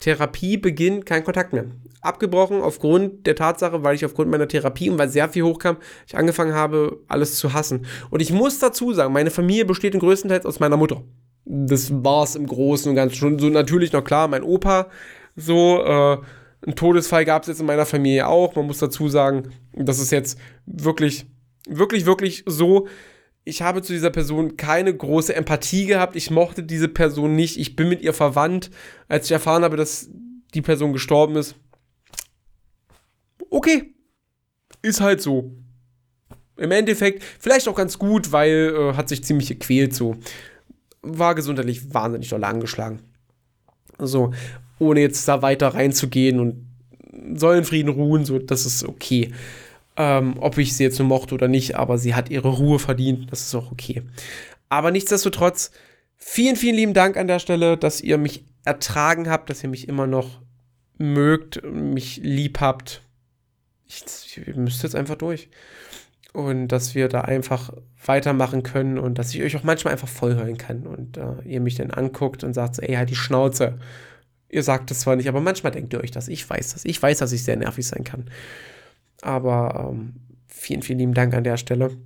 [0.00, 1.66] Therapiebeginn kein Kontakt mehr.
[2.00, 6.16] Abgebrochen aufgrund der Tatsache, weil ich aufgrund meiner Therapie und weil sehr viel hochkam, ich
[6.16, 7.86] angefangen habe, alles zu hassen.
[8.10, 11.02] Und ich muss dazu sagen, meine Familie besteht größtenteils aus meiner Mutter.
[11.44, 14.88] Das war es im Großen und Ganzen schon so natürlich noch klar, mein Opa,
[15.36, 16.18] so, äh,
[16.66, 18.54] ein Todesfall gab es jetzt in meiner Familie auch.
[18.54, 21.26] Man muss dazu sagen, das ist jetzt wirklich,
[21.68, 22.86] wirklich, wirklich so.
[23.44, 26.14] ich habe zu dieser Person keine große Empathie gehabt.
[26.14, 27.58] Ich mochte diese Person nicht.
[27.58, 28.70] Ich bin mit ihr verwandt.
[29.08, 30.08] Als ich erfahren habe, dass
[30.54, 31.56] die Person gestorben ist.
[33.50, 33.94] Okay.
[34.82, 35.52] Ist halt so.
[36.56, 40.16] Im Endeffekt vielleicht auch ganz gut, weil äh, hat sich ziemlich gequält so.
[41.02, 43.00] War gesundheitlich wahnsinnig doll angeschlagen.
[43.98, 44.32] So,
[44.82, 46.66] ohne jetzt da weiter reinzugehen und
[47.38, 49.32] soll in Frieden ruhen, so, das ist okay
[49.96, 53.30] ähm, ob ich sie jetzt nur mochte oder nicht, aber sie hat ihre Ruhe verdient,
[53.30, 54.02] das ist auch okay.
[54.68, 55.70] Aber nichtsdestotrotz,
[56.16, 59.88] vielen, vielen lieben Dank an der Stelle, dass ihr mich ertragen habt, dass ihr mich
[59.88, 60.40] immer noch
[60.96, 63.02] mögt, mich lieb habt.
[63.86, 65.50] Ich, ihr müsst jetzt einfach durch.
[66.32, 67.74] Und dass wir da einfach
[68.06, 71.74] weitermachen können und dass ich euch auch manchmal einfach vollhören kann und äh, ihr mich
[71.74, 73.78] dann anguckt und sagt so, ey, halt die Schnauze.
[74.52, 76.28] Ihr sagt es zwar nicht, aber manchmal denkt ihr euch das.
[76.28, 76.84] Ich weiß das.
[76.84, 78.30] Ich weiß, dass ich sehr nervig sein kann.
[79.22, 80.12] Aber ähm,
[80.46, 81.96] vielen, vielen lieben Dank an der Stelle.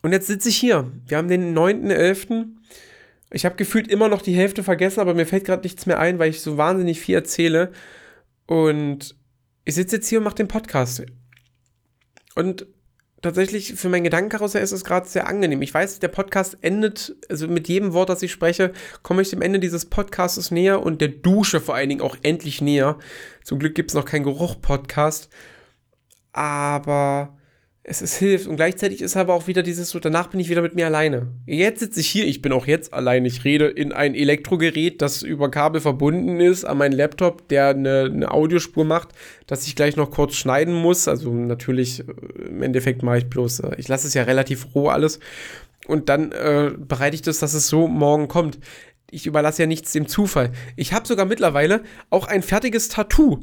[0.00, 0.90] Und jetzt sitze ich hier.
[1.06, 2.46] Wir haben den 9.11.
[3.32, 6.20] Ich habe gefühlt immer noch die Hälfte vergessen, aber mir fällt gerade nichts mehr ein,
[6.20, 7.72] weil ich so wahnsinnig viel erzähle.
[8.46, 9.16] Und
[9.64, 11.02] ich sitze jetzt hier und mache den Podcast.
[12.36, 12.64] Und
[13.22, 15.62] tatsächlich für mein Gedankenkarussell ist es gerade sehr angenehm.
[15.62, 19.42] Ich weiß, der Podcast endet, also mit jedem Wort, das ich spreche, komme ich dem
[19.42, 22.98] Ende dieses Podcasts näher und der Dusche vor allen Dingen auch endlich näher.
[23.44, 25.28] Zum Glück gibt es noch keinen Geruch-Podcast
[26.38, 27.37] aber
[27.88, 28.46] es, es hilft.
[28.46, 31.28] Und gleichzeitig ist aber auch wieder dieses so, danach bin ich wieder mit mir alleine.
[31.46, 33.24] Jetzt sitze ich hier, ich bin auch jetzt allein.
[33.24, 38.10] Ich rede in ein Elektrogerät, das über Kabel verbunden ist, an meinen Laptop, der eine,
[38.12, 39.08] eine Audiospur macht,
[39.46, 41.08] dass ich gleich noch kurz schneiden muss.
[41.08, 44.88] Also natürlich, äh, im Endeffekt mache ich bloß, äh, ich lasse es ja relativ roh
[44.88, 45.18] alles.
[45.86, 48.58] Und dann äh, bereite ich das, dass es so morgen kommt.
[49.10, 50.52] Ich überlasse ja nichts dem Zufall.
[50.76, 53.40] Ich habe sogar mittlerweile auch ein fertiges Tattoo.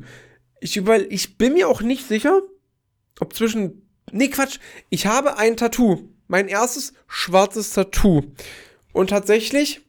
[0.59, 2.41] Ich, über, ich bin mir auch nicht sicher,
[3.19, 3.81] ob zwischen.
[4.11, 4.59] Nee, Quatsch.
[4.89, 6.09] Ich habe ein Tattoo.
[6.27, 8.23] Mein erstes schwarzes Tattoo.
[8.93, 9.81] Und tatsächlich,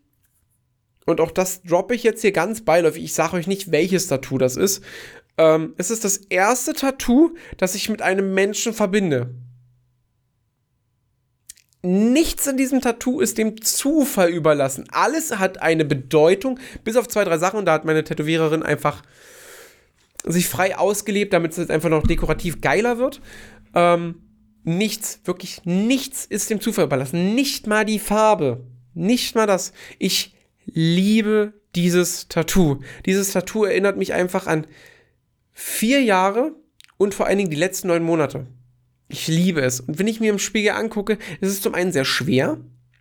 [1.07, 4.39] und auch das droppe ich jetzt hier ganz beiläufig, ich sage euch nicht, welches Tattoo
[4.39, 4.83] das ist.
[5.39, 9.35] Ähm, es ist das erste Tattoo, das ich mit einem Menschen verbinde.
[11.83, 14.89] Nichts in diesem Tattoo ist dem Zufall überlassen.
[14.91, 17.61] Alles hat eine Bedeutung, bis auf zwei, drei Sachen.
[17.61, 19.03] Und da hat meine Tätowiererin einfach
[20.25, 23.21] sich frei ausgelebt, damit es jetzt einfach noch dekorativ geiler wird.
[23.77, 24.23] Ähm,
[24.65, 27.35] nichts, wirklich nichts ist dem Zufall überlassen.
[27.35, 28.67] Nicht mal die Farbe.
[28.95, 29.73] Nicht mal das.
[29.99, 32.81] Ich liebe dieses Tattoo.
[33.05, 34.67] Dieses Tattoo erinnert mich einfach an
[35.53, 36.57] vier Jahre
[36.97, 38.47] und vor allen Dingen die letzten neun Monate.
[39.09, 39.81] Ich liebe es.
[39.81, 42.59] Und wenn ich mir im Spiegel angucke, ist es zum einen sehr schwer,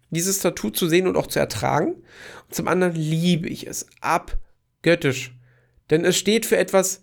[0.10, 1.94] dieses Tattoo zu sehen und auch zu ertragen.
[1.94, 5.34] Und zum anderen liebe ich es abgöttisch.
[5.90, 7.02] Denn es steht für etwas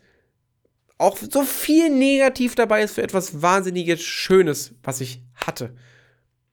[1.03, 5.75] auch so viel negativ dabei ist für etwas wahnsinniges Schönes, was ich hatte.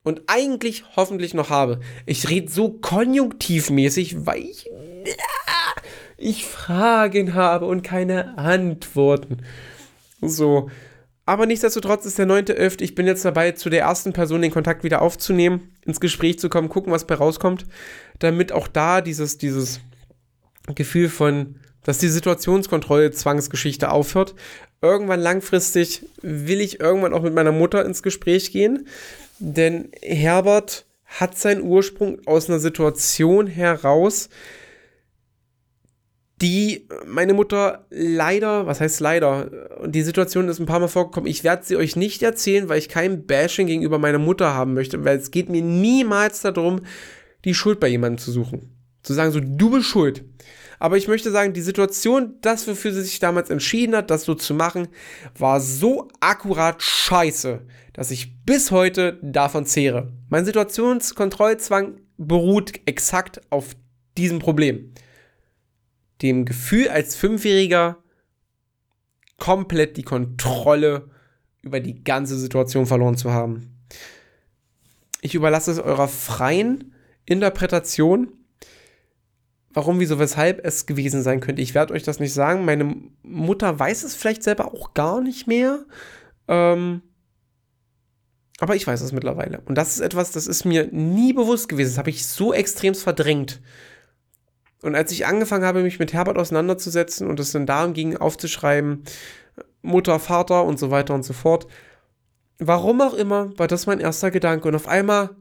[0.03, 1.79] Und eigentlich hoffentlich noch habe.
[2.05, 4.69] Ich rede so konjunktivmäßig, weil ich,
[6.17, 9.43] ich Fragen habe und keine Antworten.
[10.21, 10.69] So.
[11.25, 12.81] Aber nichtsdestotrotz ist der 9.11.
[12.81, 16.49] Ich bin jetzt dabei, zu der ersten Person den Kontakt wieder aufzunehmen, ins Gespräch zu
[16.49, 17.65] kommen, gucken, was bei rauskommt,
[18.17, 19.79] damit auch da dieses, dieses
[20.73, 24.35] Gefühl von dass die Situationskontrolle Zwangsgeschichte aufhört.
[24.79, 28.87] Irgendwann langfristig will ich irgendwann auch mit meiner Mutter ins Gespräch gehen,
[29.39, 34.29] denn Herbert hat seinen Ursprung aus einer Situation heraus,
[36.43, 41.27] die meine Mutter leider, was heißt leider, und die Situation ist ein paar Mal vorgekommen,
[41.27, 45.03] ich werde sie euch nicht erzählen, weil ich kein Bashing gegenüber meiner Mutter haben möchte,
[45.05, 46.81] weil es geht mir niemals darum,
[47.45, 48.75] die Schuld bei jemandem zu suchen.
[49.01, 50.23] Zu sagen, so, du bist schuld.
[50.79, 54.33] Aber ich möchte sagen, die Situation, das, wofür sie sich damals entschieden hat, das so
[54.33, 54.87] zu machen,
[55.37, 60.13] war so akkurat scheiße, dass ich bis heute davon zehre.
[60.29, 63.75] Mein Situationskontrollzwang beruht exakt auf
[64.17, 64.93] diesem Problem.
[66.21, 67.97] Dem Gefühl als Fünfjähriger
[69.37, 71.09] komplett die Kontrolle
[71.61, 73.75] über die ganze Situation verloren zu haben.
[75.21, 76.93] Ich überlasse es eurer freien
[77.25, 78.38] Interpretation
[79.73, 81.61] warum, wieso, weshalb es gewesen sein könnte.
[81.61, 82.65] Ich werde euch das nicht sagen.
[82.65, 85.85] Meine Mutter weiß es vielleicht selber auch gar nicht mehr.
[86.47, 87.01] Ähm,
[88.59, 89.61] aber ich weiß es mittlerweile.
[89.65, 91.91] Und das ist etwas, das ist mir nie bewusst gewesen.
[91.91, 93.61] Das habe ich so extremst verdrängt.
[94.81, 99.03] Und als ich angefangen habe, mich mit Herbert auseinanderzusetzen und es dann darum ging, aufzuschreiben,
[99.81, 101.67] Mutter, Vater und so weiter und so fort,
[102.59, 104.67] warum auch immer, war das mein erster Gedanke.
[104.67, 105.31] Und auf einmal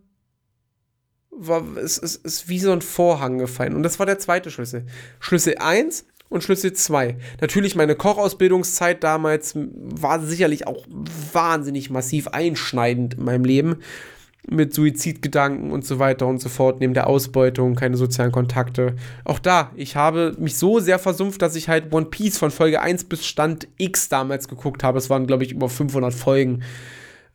[1.38, 3.74] war, es ist, ist wie so ein Vorhang gefallen.
[3.74, 4.84] Und das war der zweite Schlüssel.
[5.20, 7.16] Schlüssel 1 und Schlüssel 2.
[7.40, 10.86] Natürlich, meine Kochausbildungszeit damals war sicherlich auch
[11.32, 13.76] wahnsinnig massiv einschneidend in meinem Leben.
[14.50, 18.96] mit Suizidgedanken und so weiter und so fort, neben der Ausbeutung, keine sozialen Kontakte.
[19.24, 22.80] Auch da, ich habe mich so sehr versumpft, dass ich halt One Piece von Folge
[22.80, 24.98] 1 bis Stand X damals geguckt habe.
[24.98, 26.62] Es waren, glaube ich, über 500 Folgen.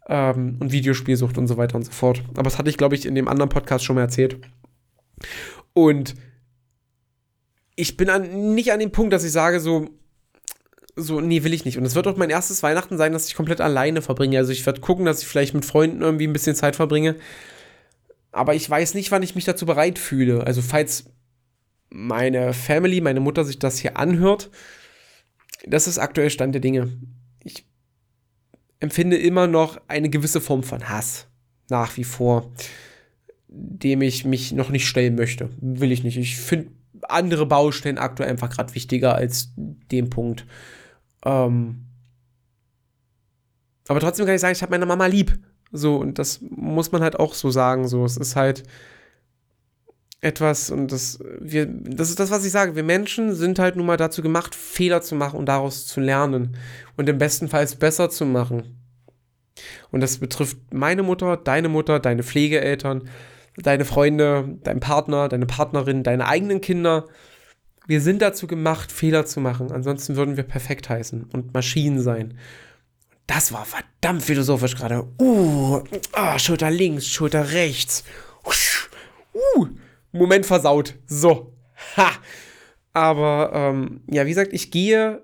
[0.08, 2.24] Ähm, und Videospielsucht und so weiter und so fort.
[2.34, 4.38] Aber das hatte ich, glaube ich, in dem anderen Podcast schon mal erzählt.
[5.74, 6.16] Und
[7.76, 9.90] ich bin an, nicht an dem Punkt, dass ich sage, so,
[10.96, 11.78] so, nee, will ich nicht.
[11.78, 14.38] Und es wird auch mein erstes Weihnachten sein, dass ich komplett alleine verbringe.
[14.38, 17.16] Also ich werde gucken, dass ich vielleicht mit Freunden irgendwie ein bisschen Zeit verbringe.
[18.32, 20.46] Aber ich weiß nicht, wann ich mich dazu bereit fühle.
[20.46, 21.06] Also falls
[21.90, 24.50] meine Family, meine Mutter sich das hier anhört,
[25.66, 26.92] das ist aktuell Stand der Dinge.
[28.84, 31.28] Empfinde immer noch eine gewisse Form von Hass.
[31.70, 32.52] Nach wie vor.
[33.48, 35.50] Dem ich mich noch nicht stellen möchte.
[35.62, 36.18] Will ich nicht.
[36.18, 36.72] Ich finde
[37.04, 40.46] andere Baustellen aktuell einfach gerade wichtiger als den Punkt.
[41.26, 41.86] Ähm,
[43.88, 45.40] aber trotzdem kann ich sagen, ich habe meine Mama lieb.
[45.72, 47.88] So, und das muss man halt auch so sagen.
[47.88, 48.64] So, es ist halt
[50.24, 52.76] etwas, und das, wir, das ist das, was ich sage.
[52.76, 56.58] Wir Menschen sind halt nun mal dazu gemacht, Fehler zu machen und daraus zu lernen.
[56.98, 58.80] Und im besten Fall es besser zu machen.
[59.92, 63.10] Und das betrifft meine Mutter, deine Mutter, deine Pflegeeltern,
[63.58, 67.06] deine Freunde, deinen Partner, deine Partnerin, deine eigenen Kinder
[67.88, 69.72] wir sind dazu gemacht, Fehler zu machen.
[69.72, 72.38] Ansonsten würden wir perfekt heißen und Maschinen sein.
[73.28, 75.06] Das war verdammt philosophisch gerade.
[75.20, 75.82] Uh,
[76.14, 78.04] oh, Schulter links, Schulter rechts.
[79.56, 79.68] Uh,
[80.14, 80.96] Moment versaut.
[81.06, 81.54] So.
[81.98, 82.12] Ha.
[82.94, 85.24] Aber ähm, ja, wie gesagt, ich gehe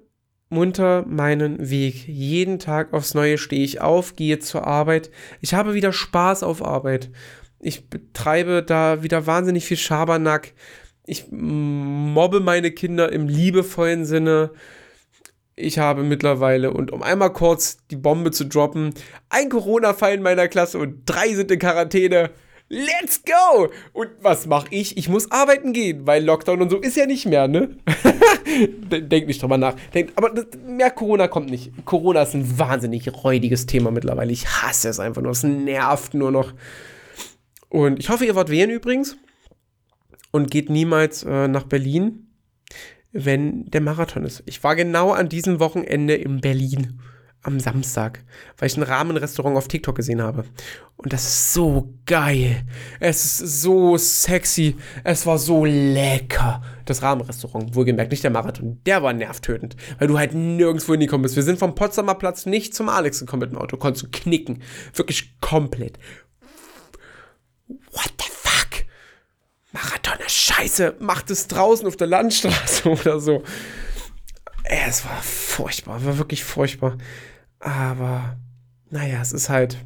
[0.49, 2.07] munter meinen Weg.
[2.07, 5.11] Jeden Tag aufs Neue stehe ich auf, gehe zur Arbeit.
[5.41, 7.11] Ich habe wieder Spaß auf Arbeit.
[7.59, 10.53] Ich betreibe da wieder wahnsinnig viel Schabernack
[11.09, 14.51] ich mobbe meine Kinder im liebevollen Sinne.
[15.55, 18.93] Ich habe mittlerweile, und um einmal kurz die Bombe zu droppen,
[19.27, 22.29] ein Corona-Fall in meiner Klasse und drei sind in Quarantäne.
[22.71, 23.69] Let's go!
[23.93, 24.95] Und was mache ich?
[24.95, 27.77] Ich muss arbeiten gehen, weil Lockdown und so ist ja nicht mehr, ne?
[28.91, 29.75] Denk nicht drüber nach.
[29.91, 31.71] Denkt, aber das, mehr Corona kommt nicht.
[31.85, 34.31] Corona ist ein wahnsinnig räudiges Thema mittlerweile.
[34.31, 35.31] Ich hasse es einfach nur.
[35.31, 36.53] Es nervt nur noch.
[37.69, 39.17] Und ich hoffe, ihr wart wählen übrigens
[40.31, 42.27] und geht niemals äh, nach Berlin,
[43.11, 44.43] wenn der Marathon ist.
[44.45, 46.99] Ich war genau an diesem Wochenende in Berlin
[47.41, 48.23] am Samstag,
[48.57, 50.43] weil ich ein Rahmenrestaurant auf TikTok gesehen habe.
[50.97, 52.65] Und das ist so geil.
[52.99, 54.75] Es ist so sexy.
[55.03, 56.61] Es war so lecker.
[56.85, 58.81] Das Rahmenrestaurant, wohlgemerkt, nicht der Marathon.
[58.85, 61.35] Der war nervtötend, weil du halt nirgendwo hingekommen bist.
[61.35, 63.77] Wir sind vom Potsdamer Platz nicht zum Alex gekommen mit dem Auto.
[63.77, 64.61] Konntest du knicken.
[64.93, 65.97] Wirklich komplett.
[67.67, 68.29] What the
[69.71, 73.43] Marathon ist scheiße, macht es draußen auf der Landstraße oder so.
[74.63, 76.97] Es war furchtbar, war wirklich furchtbar.
[77.59, 78.37] Aber
[78.89, 79.77] naja, es ist halt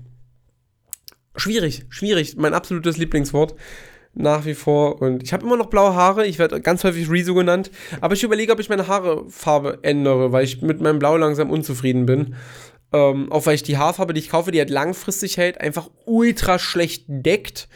[1.36, 2.38] schwierig, schwierig.
[2.38, 3.56] Mein absolutes Lieblingswort
[4.14, 5.02] nach wie vor.
[5.02, 6.26] Und ich habe immer noch blaue Haare.
[6.28, 7.72] Ich werde ganz häufig Rezo genannt.
[8.02, 12.06] Aber ich überlege, ob ich meine Haarefarbe ändere, weil ich mit meinem Blau langsam unzufrieden
[12.06, 12.36] bin.
[12.92, 16.60] Ähm, auch weil ich die Haarfarbe, die ich kaufe, die halt langfristig hält, einfach ultra
[16.60, 17.68] schlecht deckt.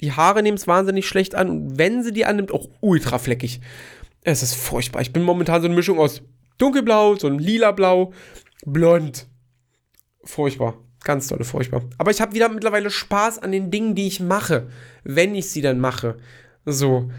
[0.00, 3.60] Die Haare nehmen es wahnsinnig schlecht an und wenn sie die annimmt, auch ultra fleckig.
[4.22, 5.02] Es ist furchtbar.
[5.02, 6.20] Ich bin momentan so eine Mischung aus
[6.58, 8.12] dunkelblau, so ein lila Blau,
[8.66, 9.28] blond.
[10.26, 10.74] Furchtbar.
[11.04, 11.82] Ganz tolle, furchtbar.
[11.98, 14.68] Aber ich habe wieder mittlerweile Spaß an den Dingen, die ich mache,
[15.04, 16.18] wenn ich sie dann mache.
[16.64, 17.10] So.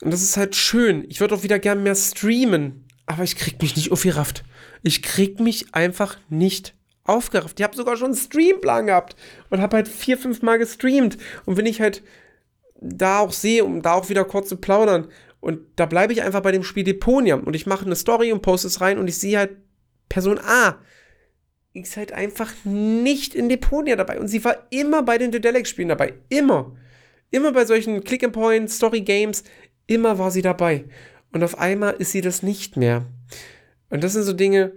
[0.00, 1.04] Und das ist halt schön.
[1.08, 4.44] Ich würde auch wieder gern mehr streamen, aber ich krieg mich nicht aufgerafft.
[4.82, 7.58] Ich krieg mich einfach nicht aufgerafft.
[7.58, 9.16] Ich habe sogar schon einen Streamplan gehabt
[9.50, 11.18] und habe halt vier, fünf Mal gestreamt.
[11.44, 12.04] Und wenn ich halt
[12.80, 15.08] da auch sehe, um da auch wieder kurz zu plaudern,
[15.40, 18.42] und da bleibe ich einfach bei dem Spiel Deponia und ich mache eine Story und
[18.42, 19.56] poste es rein und ich sehe halt
[20.08, 20.78] Person A
[21.74, 24.18] ist halt einfach nicht in Deponia dabei.
[24.18, 26.14] Und sie war immer bei den Dedelic-Spielen dabei.
[26.28, 26.76] Immer.
[27.30, 29.44] Immer bei solchen Click-and-Point, Story-Games.
[29.86, 30.84] Immer war sie dabei.
[31.32, 33.06] Und auf einmal ist sie das nicht mehr.
[33.90, 34.72] Und das sind so Dinge,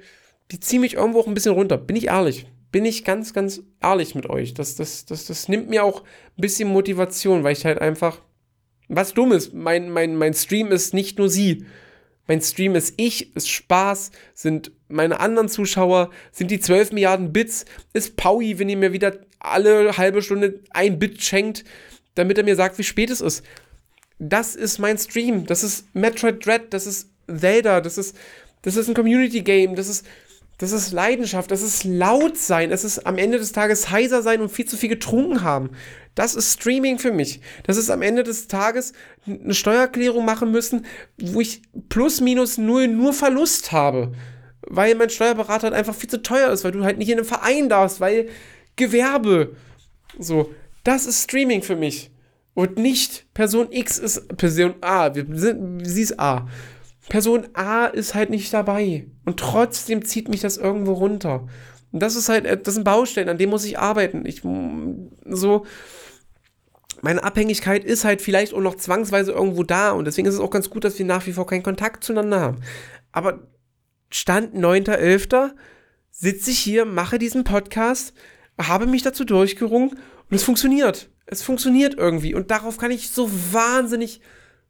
[0.52, 1.78] die ziehen mich irgendwo auch ein bisschen runter.
[1.78, 2.48] Bin ich ehrlich.
[2.72, 4.54] Bin ich ganz, ganz ehrlich mit euch.
[4.54, 8.22] Das, das, das, das nimmt mir auch ein bisschen Motivation, weil ich halt einfach.
[8.88, 11.66] Was dumm ist, mein, mein, mein Stream ist nicht nur sie.
[12.28, 17.66] Mein Stream ist ich, ist Spaß, sind meine anderen Zuschauer, sind die 12 Milliarden Bits,
[17.94, 21.64] ist Paui, wenn ihr mir wieder alle halbe Stunde ein Bit schenkt,
[22.16, 23.44] damit er mir sagt, wie spät es ist.
[24.20, 25.46] Das ist mein Stream.
[25.46, 28.16] Das ist Metroid Dread, das ist Zelda, das ist,
[28.62, 30.06] das ist ein Community Game, das ist
[30.62, 34.42] das ist Leidenschaft, das ist laut sein, das ist am Ende des Tages heiser sein
[34.42, 35.72] und viel zu viel getrunken haben.
[36.14, 37.42] Das ist Streaming für mich.
[37.64, 38.94] Das ist am Ende des Tages
[39.26, 40.86] eine Steuererklärung machen müssen,
[41.20, 44.12] wo ich plus minus null nur Verlust habe.
[44.74, 47.28] Weil mein Steuerberater halt einfach viel zu teuer ist, weil du halt nicht in einem
[47.28, 48.30] Verein darfst, weil
[48.78, 49.56] Gewerbe.
[50.18, 50.50] So,
[50.86, 52.10] Das ist Streaming für mich.
[52.54, 55.14] Und nicht Person X ist Person A.
[55.14, 56.48] Wir sind, sie ist A.
[57.10, 59.08] Person A ist halt nicht dabei.
[59.26, 61.48] Und trotzdem zieht mich das irgendwo runter.
[61.92, 64.26] Und das ist halt, äh, das sind Baustellen, an denen muss ich arbeiten.
[64.26, 64.42] Ich,
[65.26, 65.66] so,
[67.02, 69.92] meine Abhängigkeit ist halt vielleicht auch noch zwangsweise irgendwo da.
[69.92, 72.40] Und deswegen ist es auch ganz gut, dass wir nach wie vor keinen Kontakt zueinander
[72.40, 72.62] haben.
[73.12, 73.40] Aber
[74.12, 75.52] Stand 9.11.
[76.12, 78.14] sitze ich hier, mache diesen Podcast,
[78.60, 81.10] habe mich dazu durchgerungen und es funktioniert.
[81.26, 82.36] Es funktioniert irgendwie.
[82.36, 84.22] Und darauf kann ich so wahnsinnig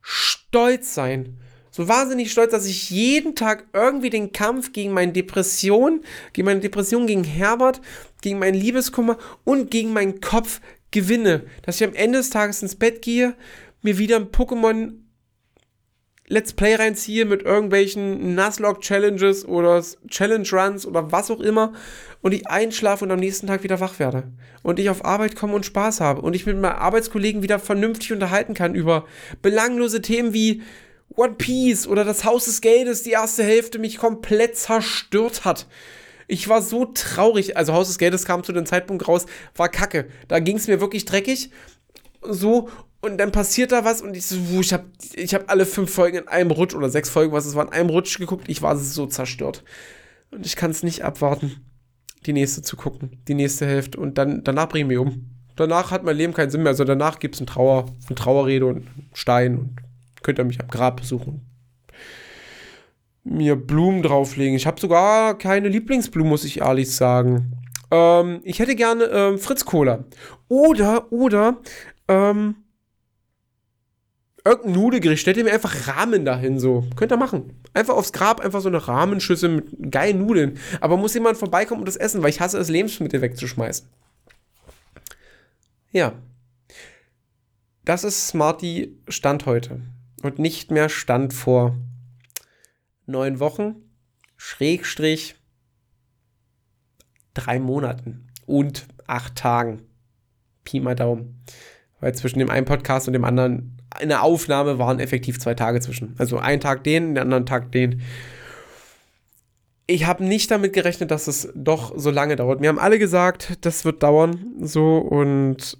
[0.01, 1.37] stolz sein.
[1.71, 6.01] So wahnsinnig stolz, dass ich jeden Tag irgendwie den Kampf gegen meine Depression,
[6.33, 7.81] gegen meine Depression gegen Herbert,
[8.21, 10.59] gegen meinen Liebeskummer und gegen meinen Kopf
[10.91, 11.45] gewinne.
[11.63, 13.35] Dass ich am Ende des Tages ins Bett gehe,
[13.81, 15.00] mir wieder ein Pokémon
[16.31, 21.73] Let's Play reinziehe mit irgendwelchen Nuzlocke-Challenges oder Challenge-Runs oder was auch immer
[22.21, 24.31] und ich einschlafe und am nächsten Tag wieder wach werde.
[24.63, 28.13] Und ich auf Arbeit komme und Spaß habe und ich mit meinen Arbeitskollegen wieder vernünftig
[28.13, 29.05] unterhalten kann über
[29.41, 30.61] belanglose Themen wie
[31.17, 35.67] One Piece oder das Haus des Geldes, die erste Hälfte mich komplett zerstört hat.
[36.29, 37.57] Ich war so traurig.
[37.57, 40.07] Also Haus des Geldes kam zu dem Zeitpunkt raus, war kacke.
[40.29, 41.51] Da ging es mir wirklich dreckig.
[42.21, 42.69] So,
[43.01, 46.17] und dann passiert da was und ich so, ich habe ich hab alle fünf Folgen
[46.19, 48.47] in einem Rutsch oder sechs Folgen, was es war, in einem Rutsch geguckt.
[48.47, 49.63] Ich war so zerstört.
[50.29, 51.65] Und ich kann es nicht abwarten,
[52.25, 53.99] die nächste zu gucken, die nächste Hälfte.
[53.99, 55.29] Und dann, danach bringen wir um.
[55.55, 56.71] Danach hat mein Leben keinen Sinn mehr.
[56.71, 59.75] Also danach gibt es ein Trauer, eine Trauerrede und einen Stein und
[60.23, 61.45] könnt ihr mich am Grab besuchen
[63.23, 64.55] mir Blumen drauflegen.
[64.55, 67.53] Ich habe sogar keine Lieblingsblumen, muss ich ehrlich sagen.
[67.91, 70.05] Ähm, ich hätte gerne ähm, Fritz Cola.
[70.47, 71.57] Oder, oder,
[72.11, 72.55] ähm,
[74.43, 75.21] irgendein Nudelgericht.
[75.21, 76.85] Stellt ihr mir einfach Rahmen dahin, so.
[76.95, 77.61] Könnt ihr machen.
[77.73, 80.59] Einfach aufs Grab, einfach so eine Rahmenschüssel mit geilen Nudeln.
[80.79, 83.87] Aber muss jemand vorbeikommen und das essen, weil ich hasse es, Lebensmittel wegzuschmeißen.
[85.91, 86.13] Ja.
[87.85, 89.81] Das ist Smarty Stand heute.
[90.21, 91.75] Und nicht mehr Stand vor
[93.05, 93.75] neun Wochen,
[94.37, 95.35] Schrägstrich
[97.33, 99.81] drei Monaten und acht Tagen.
[100.63, 101.43] Pi mal Daumen.
[102.01, 105.79] Weil zwischen dem einen Podcast und dem anderen in der Aufnahme waren effektiv zwei Tage
[105.79, 106.15] zwischen.
[106.17, 108.01] Also ein Tag den, den anderen Tag den.
[109.87, 112.59] Ich habe nicht damit gerechnet, dass es doch so lange dauert.
[112.59, 114.39] Mir haben alle gesagt, das wird dauern.
[114.61, 115.77] So und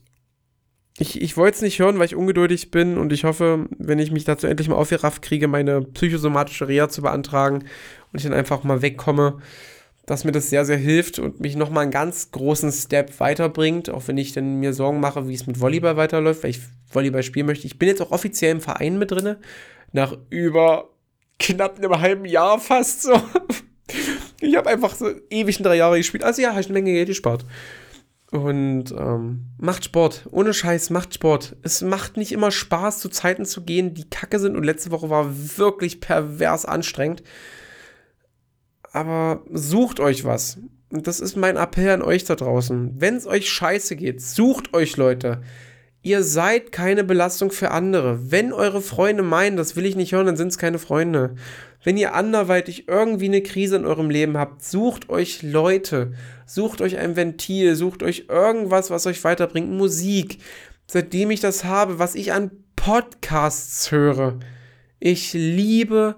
[0.98, 4.12] ich, ich wollte es nicht hören, weil ich ungeduldig bin und ich hoffe, wenn ich
[4.12, 7.64] mich dazu endlich mal aufgerafft kriege, meine psychosomatische Reha zu beantragen
[8.12, 9.40] und ich dann einfach mal wegkomme,
[10.12, 14.10] dass mir das sehr, sehr hilft und mich nochmal einen ganz großen Step weiterbringt, auch
[14.10, 16.60] wenn ich dann mir Sorgen mache, wie es mit Volleyball weiterläuft, weil ich
[16.92, 17.66] Volleyball spielen möchte.
[17.66, 19.38] Ich bin jetzt auch offiziell im Verein mit drin,
[19.94, 20.90] nach über
[21.40, 23.14] knapp einem halben Jahr fast so.
[24.44, 26.24] Ich habe einfach so ewig drei Jahre gespielt.
[26.24, 27.46] Also ja, habe ich eine Menge Geld gespart.
[28.32, 30.28] Und ähm, macht Sport.
[30.32, 31.58] Ohne Scheiß, macht Sport.
[31.62, 34.56] Es macht nicht immer Spaß, zu Zeiten zu gehen, die kacke sind.
[34.56, 37.22] Und letzte Woche war wirklich pervers anstrengend.
[38.92, 40.58] Aber sucht euch was.
[40.92, 42.96] Und das ist mein Appell an euch da draußen.
[42.98, 45.42] Wenn es euch scheiße geht, sucht euch Leute.
[46.04, 48.32] Ihr seid keine Belastung für andere.
[48.32, 51.36] Wenn eure Freunde meinen, das will ich nicht hören, dann sind es keine Freunde.
[51.84, 56.14] Wenn ihr anderweitig irgendwie eine Krise in eurem Leben habt, sucht euch Leute,
[56.46, 59.72] sucht euch ein Ventil, sucht euch irgendwas, was euch weiterbringt.
[59.72, 60.40] Musik.
[60.88, 64.40] Seitdem ich das habe, was ich an Podcasts höre.
[65.00, 66.16] Ich liebe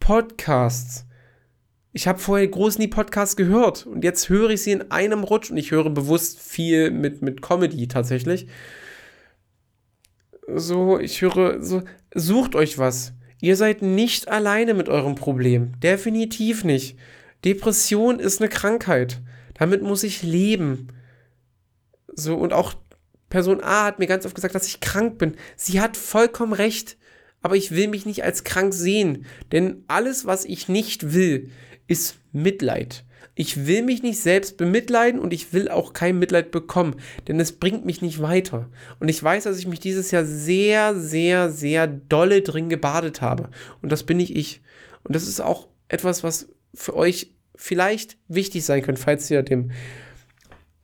[0.00, 1.06] Podcasts.
[1.94, 5.50] Ich habe vorher groß nie Podcasts gehört und jetzt höre ich sie in einem Rutsch
[5.50, 8.46] und ich höre bewusst viel mit, mit Comedy tatsächlich
[10.46, 11.82] so, ich höre, so,
[12.14, 13.12] sucht euch was.
[13.40, 15.72] Ihr seid nicht alleine mit eurem Problem.
[15.80, 16.96] Definitiv nicht.
[17.44, 19.20] Depression ist eine Krankheit.
[19.54, 20.88] Damit muss ich leben.
[22.08, 22.74] So, und auch
[23.28, 25.34] Person A hat mir ganz oft gesagt, dass ich krank bin.
[25.56, 26.96] Sie hat vollkommen recht.
[27.42, 29.26] Aber ich will mich nicht als krank sehen.
[29.52, 31.50] Denn alles, was ich nicht will,
[31.86, 33.04] ist Mitleid.
[33.36, 36.94] Ich will mich nicht selbst bemitleiden und ich will auch kein Mitleid bekommen,
[37.26, 38.68] denn es bringt mich nicht weiter.
[39.00, 43.48] Und ich weiß, dass ich mich dieses Jahr sehr, sehr, sehr dolle drin gebadet habe.
[43.82, 44.60] Und das bin nicht ich.
[45.02, 49.72] Und das ist auch etwas, was für euch vielleicht wichtig sein könnte, falls ihr dem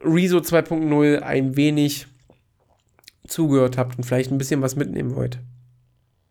[0.02, 2.06] Rezo 2.0 ein wenig
[3.28, 5.38] zugehört habt und vielleicht ein bisschen was mitnehmen wollt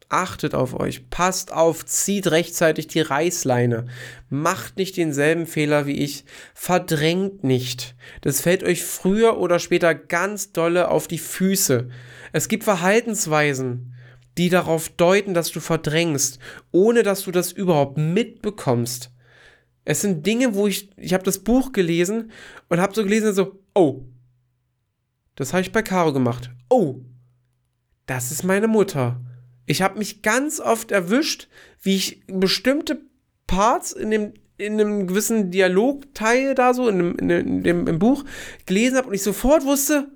[0.10, 3.86] achtet auf euch, passt auf, zieht rechtzeitig die Reißleine,
[4.30, 6.26] macht nicht denselben Fehler wie ich,
[6.56, 7.96] verdrängt nicht.
[8.22, 11.90] Das fällt euch früher oder später ganz dolle auf die Füße.
[12.34, 13.94] Es gibt Verhaltensweisen,
[14.38, 16.40] die darauf deuten, dass du verdrängst,
[16.72, 19.12] ohne dass du das überhaupt mitbekommst.
[19.86, 22.32] Es sind Dinge, wo ich, ich habe das Buch gelesen
[22.68, 24.06] und habe so gelesen, so, oh,
[25.36, 26.52] Das habe ich bei Caro gemacht.
[26.70, 27.02] Oh,
[28.06, 29.22] das ist meine Mutter.
[29.70, 31.48] Ich habe mich ganz oft erwischt,
[31.84, 33.02] wie ich bestimmte
[33.46, 37.88] Parts in dem in einem gewissen Dialogteil da so, in dem, in dem, in dem
[37.88, 38.26] im Buch
[38.66, 40.10] gelesen habe und ich sofort wusste,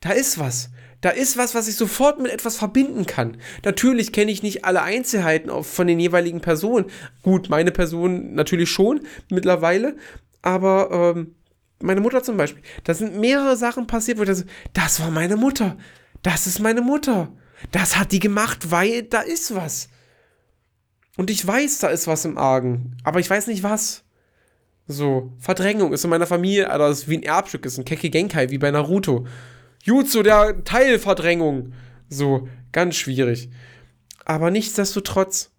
[0.00, 0.70] da ist was.
[1.00, 3.36] Da ist was, was ich sofort mit etwas verbinden kann.
[3.64, 6.86] Natürlich kenne ich nicht alle Einzelheiten von den jeweiligen Personen.
[7.22, 9.00] Gut, meine Person natürlich schon
[9.30, 9.96] mittlerweile,
[10.42, 11.34] aber ähm,
[11.82, 12.62] meine Mutter zum Beispiel.
[12.84, 15.76] Da sind mehrere Sachen passiert, wo ich dachte, das war meine Mutter.
[16.22, 17.32] Das ist meine Mutter.
[17.70, 19.88] Das hat die gemacht, weil da ist was.
[21.16, 24.04] Und ich weiß, da ist was im Argen, aber ich weiß nicht was.
[24.86, 28.08] So, Verdrängung ist in meiner Familie, Alter, das ist wie ein Erbstück, ist ein Keke
[28.08, 29.26] Genkai, wie bei Naruto.
[29.82, 31.74] Jutsu, der Teilverdrängung.
[32.08, 33.50] So, ganz schwierig.
[34.24, 35.50] Aber nichtsdestotrotz,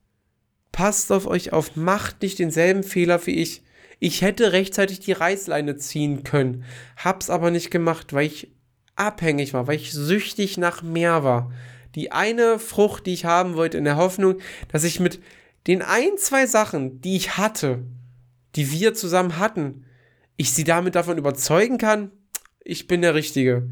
[0.72, 3.64] passt auf euch auf, macht nicht denselben Fehler wie ich.
[4.00, 6.64] Ich hätte rechtzeitig die Reißleine ziehen können,
[6.96, 8.52] hab's aber nicht gemacht, weil ich
[8.96, 11.52] abhängig war, weil ich süchtig nach mehr war.
[11.96, 14.36] Die eine Frucht, die ich haben wollte, in der Hoffnung,
[14.72, 15.20] dass ich mit
[15.68, 17.84] den ein, zwei Sachen, die ich hatte,
[18.56, 19.86] die wir zusammen hatten,
[20.38, 22.12] ich sie damit davon überzeugen kann,
[22.64, 23.70] ich bin der Richtige.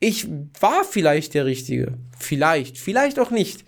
[0.00, 0.28] Ich
[0.60, 1.98] war vielleicht der Richtige.
[2.18, 3.64] Vielleicht, vielleicht auch nicht.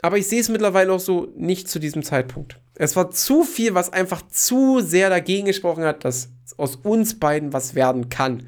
[0.00, 2.58] Aber ich sehe es mittlerweile auch so nicht zu diesem Zeitpunkt.
[2.74, 7.52] Es war zu viel, was einfach zu sehr dagegen gesprochen hat, dass aus uns beiden
[7.52, 8.46] was werden kann.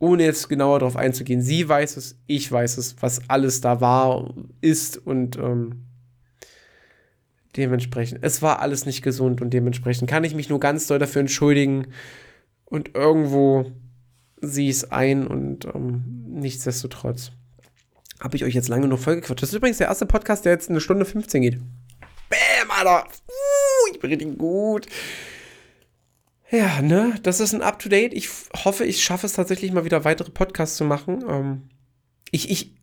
[0.00, 1.42] Ohne jetzt genauer darauf einzugehen.
[1.42, 5.84] Sie weiß es, ich weiß es, was alles da war, ist und ähm,
[7.56, 8.20] dementsprechend.
[8.22, 11.88] Es war alles nicht gesund und dementsprechend kann ich mich nur ganz doll dafür entschuldigen.
[12.64, 13.70] Und irgendwo
[14.40, 17.32] sie es ein und ähm, nichtsdestotrotz
[18.20, 19.42] habe ich euch jetzt lange noch vollgequatscht.
[19.42, 21.58] Das ist übrigens der erste Podcast, der jetzt eine Stunde 15 geht.
[22.28, 23.06] Bäm, Alter.
[23.06, 24.86] Uh, ich bin richtig gut.
[26.50, 28.12] Ja, ne, das ist ein Up-to-Date.
[28.12, 28.28] Ich
[28.64, 31.24] hoffe, ich schaffe es tatsächlich mal wieder weitere Podcasts zu machen.
[31.28, 31.68] Ähm,
[32.32, 32.74] ich, ich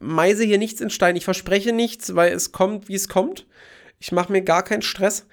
[0.00, 1.14] meise hier nichts in Stein.
[1.14, 3.46] Ich verspreche nichts, weil es kommt, wie es kommt.
[4.00, 5.26] Ich mache mir gar keinen Stress.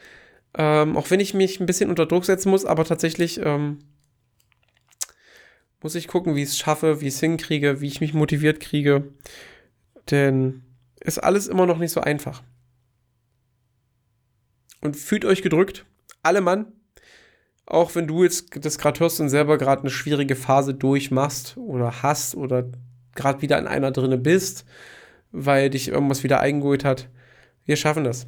[0.55, 3.79] Ähm, auch wenn ich mich ein bisschen unter Druck setzen muss, aber tatsächlich ähm,
[5.81, 8.59] muss ich gucken, wie ich es schaffe, wie ich es hinkriege, wie ich mich motiviert
[8.59, 9.13] kriege.
[10.11, 10.63] Denn
[10.99, 12.43] ist alles immer noch nicht so einfach.
[14.81, 15.85] Und fühlt euch gedrückt,
[16.21, 16.76] alle Mann.
[17.67, 22.01] Auch wenn du jetzt das gerade hörst und selber gerade eine schwierige Phase durchmachst oder
[22.01, 22.63] hast oder
[23.13, 24.65] gerade wieder in einer drinne bist,
[25.33, 27.09] weil dich irgendwas wieder eingeholt hat.
[27.65, 28.27] Wir schaffen das.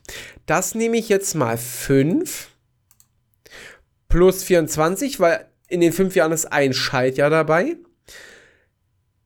[0.45, 2.51] Das nehme ich jetzt mal 5
[4.09, 7.77] plus 24, weil in den 5 Jahren ist ein Schaltjahr dabei.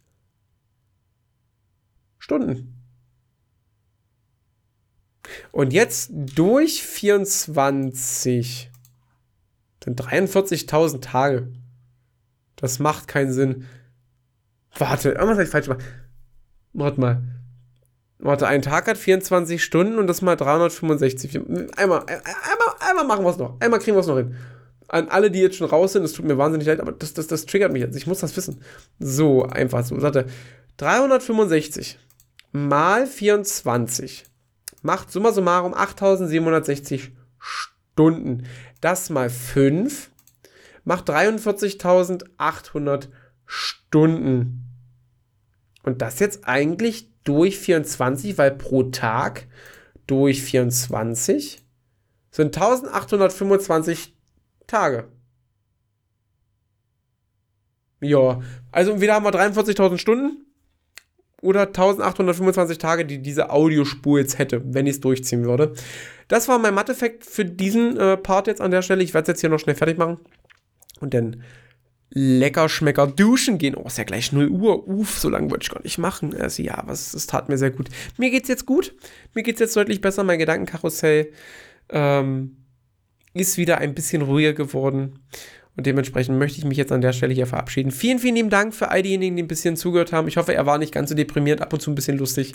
[2.19, 2.74] Stunden.
[5.53, 8.71] Und jetzt durch 24
[9.83, 11.49] sind 43.000 Tage.
[12.57, 13.67] Das macht keinen Sinn.
[14.79, 15.85] Warte, irgendwas habe ich falsch gemacht.
[16.73, 17.23] Warte mal.
[18.19, 21.37] Warte, ein Tag hat 24 Stunden und das mal 365.
[21.77, 23.61] Einmal, einmal, einmal machen wir es noch.
[23.61, 24.35] Einmal kriegen wir es noch hin.
[24.89, 27.27] An alle, die jetzt schon raus sind, es tut mir wahnsinnig leid, aber das, das,
[27.27, 27.97] das triggert mich jetzt.
[27.97, 28.63] Ich muss das wissen.
[28.99, 30.01] So, einfach so.
[30.01, 30.27] Warte,
[30.77, 31.99] 365
[32.53, 34.25] mal 24
[34.85, 38.47] macht summa summarum 8760 Stunden.
[38.81, 40.13] Das mal 5
[40.85, 43.09] macht 43.800
[43.47, 44.61] Stunden.
[45.83, 49.49] Und das jetzt eigentlich durch 24, weil pro Tag
[50.07, 51.65] durch 24
[52.31, 54.15] sind 1825
[54.67, 55.09] Tage.
[58.01, 60.44] Ja, also entweder haben wir 43.000 Stunden
[61.45, 65.75] oder 1825 Tage, die diese Audiospur jetzt hätte, wenn ich es durchziehen würde.
[66.29, 69.03] Das war mein Matheffekt für diesen äh, Part jetzt an der Stelle.
[69.03, 70.19] Ich werde es jetzt hier noch schnell fertig machen
[71.01, 71.43] und dann
[72.11, 73.75] lecker schmecker duschen gehen.
[73.75, 74.89] Oh, ist ja gleich 0 Uhr.
[74.89, 76.35] Uff, so lange wollte ich gar nicht machen.
[76.41, 77.89] Also ja, das tat mir sehr gut.
[78.17, 78.95] Mir geht's jetzt gut.
[79.35, 80.25] Mir geht's jetzt deutlich besser.
[80.25, 81.33] Mein Gedankenkarussell
[81.91, 82.57] ähm,
[83.35, 85.19] ist wieder ein bisschen ruhiger geworden.
[85.77, 87.91] Und dementsprechend möchte ich mich jetzt an der Stelle hier verabschieden.
[87.91, 90.29] Vielen, vielen lieben Dank für all diejenigen, die ein bisschen zugehört haben.
[90.29, 92.55] Ich hoffe, er war nicht ganz so deprimiert, ab und zu ein bisschen lustig.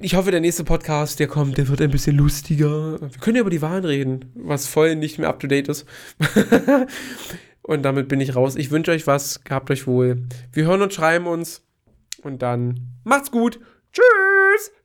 [0.00, 3.00] Ich hoffe, der nächste Podcast, der kommt, der wird ein bisschen lustiger.
[3.00, 5.84] Wir können ja über die Wahlen reden, was voll nicht mehr up to date ist.
[7.62, 8.56] und damit bin ich raus.
[8.56, 9.44] Ich wünsche euch was.
[9.44, 10.22] Gehabt euch wohl.
[10.52, 11.62] Wir hören und schreiben uns.
[12.22, 13.60] Und dann macht's gut.
[13.92, 14.79] Tschüss.